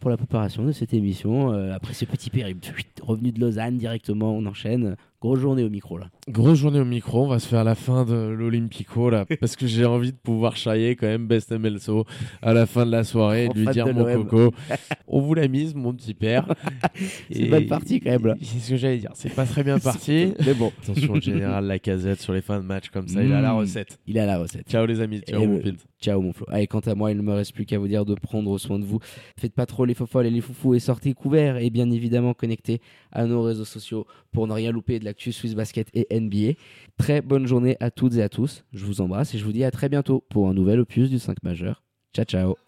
pour 0.00 0.10
la 0.10 0.16
préparation 0.16 0.64
de 0.64 0.72
cette 0.72 0.92
émission. 0.92 1.52
Euh, 1.52 1.72
après 1.72 1.94
ce 1.94 2.04
petit 2.04 2.30
périple, 2.30 2.66
revenu 3.00 3.30
de 3.30 3.40
Lausanne 3.40 3.78
directement, 3.78 4.32
on 4.36 4.44
enchaîne. 4.46 4.96
Grosse 5.22 5.38
journée 5.38 5.62
au 5.62 5.70
micro 5.70 5.98
là. 5.98 6.08
Grosse 6.28 6.58
journée 6.58 6.80
au 6.80 6.84
micro, 6.84 7.24
on 7.24 7.28
va 7.28 7.38
se 7.38 7.46
faire 7.46 7.62
la 7.62 7.76
fin 7.76 8.04
de 8.04 8.12
l'Olympico 8.12 9.08
là, 9.08 9.24
parce 9.40 9.54
que 9.54 9.68
j'ai 9.68 9.84
envie 9.84 10.10
de 10.10 10.16
pouvoir 10.16 10.56
chailler 10.56 10.96
quand 10.96 11.06
même 11.06 11.28
Best 11.28 11.52
Melso 11.52 12.04
à 12.42 12.52
la 12.52 12.66
fin 12.66 12.84
de 12.84 12.90
la 12.90 13.04
soirée 13.04 13.44
et 13.44 13.48
de 13.48 13.54
lui 13.60 13.66
dire 13.68 13.86
de 13.86 13.92
mon 13.92 14.04
coco, 14.24 14.52
on 15.06 15.20
vous 15.20 15.34
l'a 15.34 15.46
mise 15.46 15.76
mon 15.76 15.94
petit 15.94 16.14
père. 16.14 16.52
C'est 17.30 17.48
mal 17.48 17.66
parti, 17.66 18.00
quand 18.00 18.10
même, 18.10 18.26
là. 18.26 18.34
C'est 18.42 18.58
ce 18.58 18.70
que 18.70 18.76
j'allais 18.76 18.98
dire, 18.98 19.10
c'est 19.14 19.32
pas 19.34 19.46
très 19.46 19.62
bien 19.62 19.78
parti. 19.78 20.34
Mais 20.44 20.54
bon, 20.54 20.72
Attention 20.82 21.14
le 21.14 21.20
général 21.20 21.66
Lacazette 21.66 22.20
sur 22.20 22.32
les 22.32 22.42
fins 22.42 22.58
de 22.60 22.64
match 22.66 22.90
comme 22.90 23.06
ça, 23.08 23.22
il 23.22 23.32
a 23.32 23.40
la 23.40 23.52
Mm. 23.52 23.56
recette. 23.58 23.98
il 24.08 24.18
a 24.18 24.26
la 24.26 24.38
recette. 24.38 24.68
Ciao 24.68 24.86
les 24.86 25.00
amis, 25.00 25.20
ciao 25.20 25.40
Et 25.42 25.46
mon 25.46 25.54
le- 25.56 25.60
pint. 25.62 25.76
Ciao 26.00 26.20
mon 26.20 26.32
Flo. 26.32 26.46
Allez, 26.50 26.66
quant 26.66 26.80
à 26.80 26.96
moi, 26.96 27.12
il 27.12 27.16
ne 27.16 27.22
me 27.22 27.32
reste 27.32 27.54
plus 27.54 27.64
qu'à 27.64 27.78
vous 27.78 27.86
dire 27.86 28.04
de 28.04 28.14
prendre 28.14 28.58
soin 28.58 28.80
de 28.80 28.84
vous. 28.84 28.98
Faites 29.38 29.54
pas 29.54 29.66
trop 29.66 29.84
les 29.84 29.94
fofolles 29.94 30.26
et 30.26 30.30
les 30.30 30.40
foufous 30.40 30.74
et 30.74 30.80
sortez 30.80 31.12
couverts 31.14 31.58
et 31.58 31.70
bien 31.70 31.88
évidemment 31.92 32.34
connectés 32.34 32.80
à 33.12 33.24
nos 33.24 33.40
réseaux 33.42 33.64
sociaux 33.64 34.04
pour 34.32 34.48
ne 34.48 34.52
rien 34.52 34.72
louper 34.72 34.98
de 34.98 35.04
l'actu 35.12 35.32
Swiss 35.32 35.54
Basket 35.54 35.88
et 35.94 36.06
NBA. 36.18 36.58
Très 36.96 37.20
bonne 37.20 37.46
journée 37.46 37.76
à 37.80 37.90
toutes 37.90 38.16
et 38.16 38.22
à 38.22 38.28
tous. 38.28 38.64
Je 38.72 38.84
vous 38.84 39.00
embrasse 39.00 39.34
et 39.34 39.38
je 39.38 39.44
vous 39.44 39.52
dis 39.52 39.64
à 39.64 39.70
très 39.70 39.88
bientôt 39.88 40.24
pour 40.28 40.48
un 40.48 40.54
nouvel 40.54 40.80
opus 40.80 41.10
du 41.10 41.18
5 41.18 41.42
majeur. 41.42 41.82
Ciao 42.14 42.24
ciao 42.24 42.56